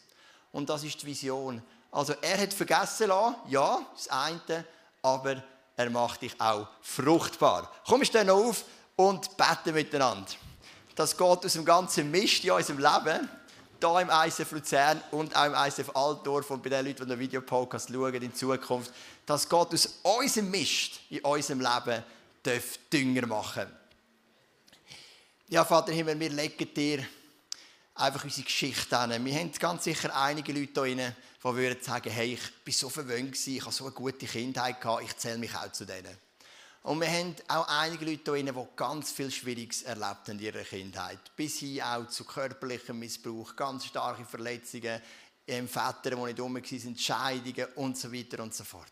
[0.53, 1.61] Und das ist die Vision.
[1.91, 4.65] Also er hat vergessen lassen, ja, das eine,
[5.03, 5.43] aber
[5.77, 7.69] er macht dich auch fruchtbar.
[7.85, 8.65] Komm ich dann auf
[8.95, 10.31] und beten miteinander.
[10.95, 13.29] Dass Gott aus dem ganzen Mist in unserem Leben,
[13.81, 17.19] hier im ICF Luzern und auch im ICF Altdorf und bei den Leuten, die den
[17.19, 18.93] Videopodcast schauen in Zukunft,
[19.27, 22.05] dass Gott aus unserem Mist in unserem Leben
[22.93, 23.81] Dünger machen
[25.51, 27.05] ja, Vater Himmel, wir legen dir
[27.97, 29.25] einfach unsere Geschichte an.
[29.25, 32.89] Wir haben ganz sicher einige Leute hier drin, die würden sagen, hey, ich war so
[32.89, 36.17] verwöhnt, ich hatte so eine gute Kindheit, gehabt, ich zähle mich auch zu denen.
[36.85, 40.39] Und wir haben auch einige Leute hier drin, die ganz viel Schwieriges erlebt haben in
[40.39, 41.19] ihrer Kindheit.
[41.35, 45.03] Bis hin auch zu körperlichem Missbrauch, ganz starke Verletzungen,
[45.45, 48.87] Väter, die nicht dumm waren, Scheidungen und so weiter und so fort.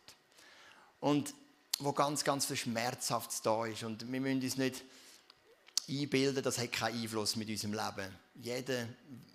[0.99, 1.33] Und
[1.79, 3.83] wo ganz, ganz viel Schmerzhaftes da ist.
[3.85, 4.85] Und wir müssen uns nicht
[5.89, 8.15] einbilden, das hat keinen Einfluss mit unserem Leben.
[8.35, 8.89] Jeder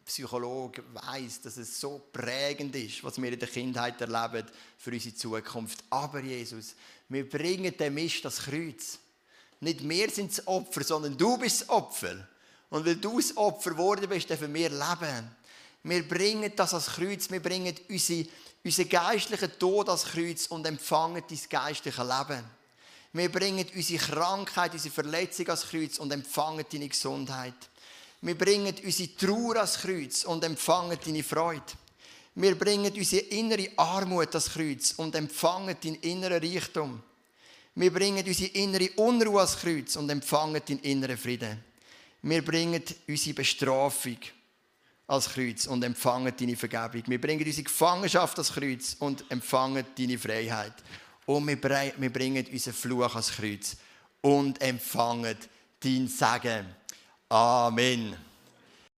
[0.06, 4.46] Psychologe weiß, dass es so prägend ist, was wir in der Kindheit erleben
[4.78, 5.84] für unsere Zukunft.
[5.90, 6.76] Aber Jesus,
[7.10, 9.00] wir bringen dem Mist das Kreuz.
[9.62, 12.28] Nicht wir sind das Opfer, sondern du bist das Opfer.
[12.70, 15.36] Und weil du das Opfer geworden bist, dürfen wir leben.
[15.84, 18.26] Wir bringen das als Kreuz, wir bringen unsere,
[18.64, 22.44] unseren geistlichen Tod als Kreuz und empfangen dein geistliche Leben.
[23.12, 27.54] Wir bringen unsere Krankheit, unsere Verletzung als Kreuz und empfangen deine Gesundheit.
[28.22, 31.62] Wir bringen unsere Trauer als Kreuz und empfangen deine Freude.
[32.36, 37.04] Wir bringen unsere innere Armut als Kreuz und empfangen deinen inneren Reichtum.
[37.76, 41.64] Wir bringen unsere innere Unruhe als Kreuz und empfangen deinen inneren Frieden.
[42.22, 44.18] Wir bringen unsere Bestrafung
[45.08, 47.04] als Kreuz und empfangen deine Vergebung.
[47.08, 50.74] Wir bringen unsere Gefangenschaft als Kreuz und empfangen deine Freiheit.
[51.26, 53.78] Und wir bringen unseren Fluch als Kreuz
[54.22, 55.38] und empfangen
[55.80, 56.66] dein Segen.
[57.30, 58.16] Amen.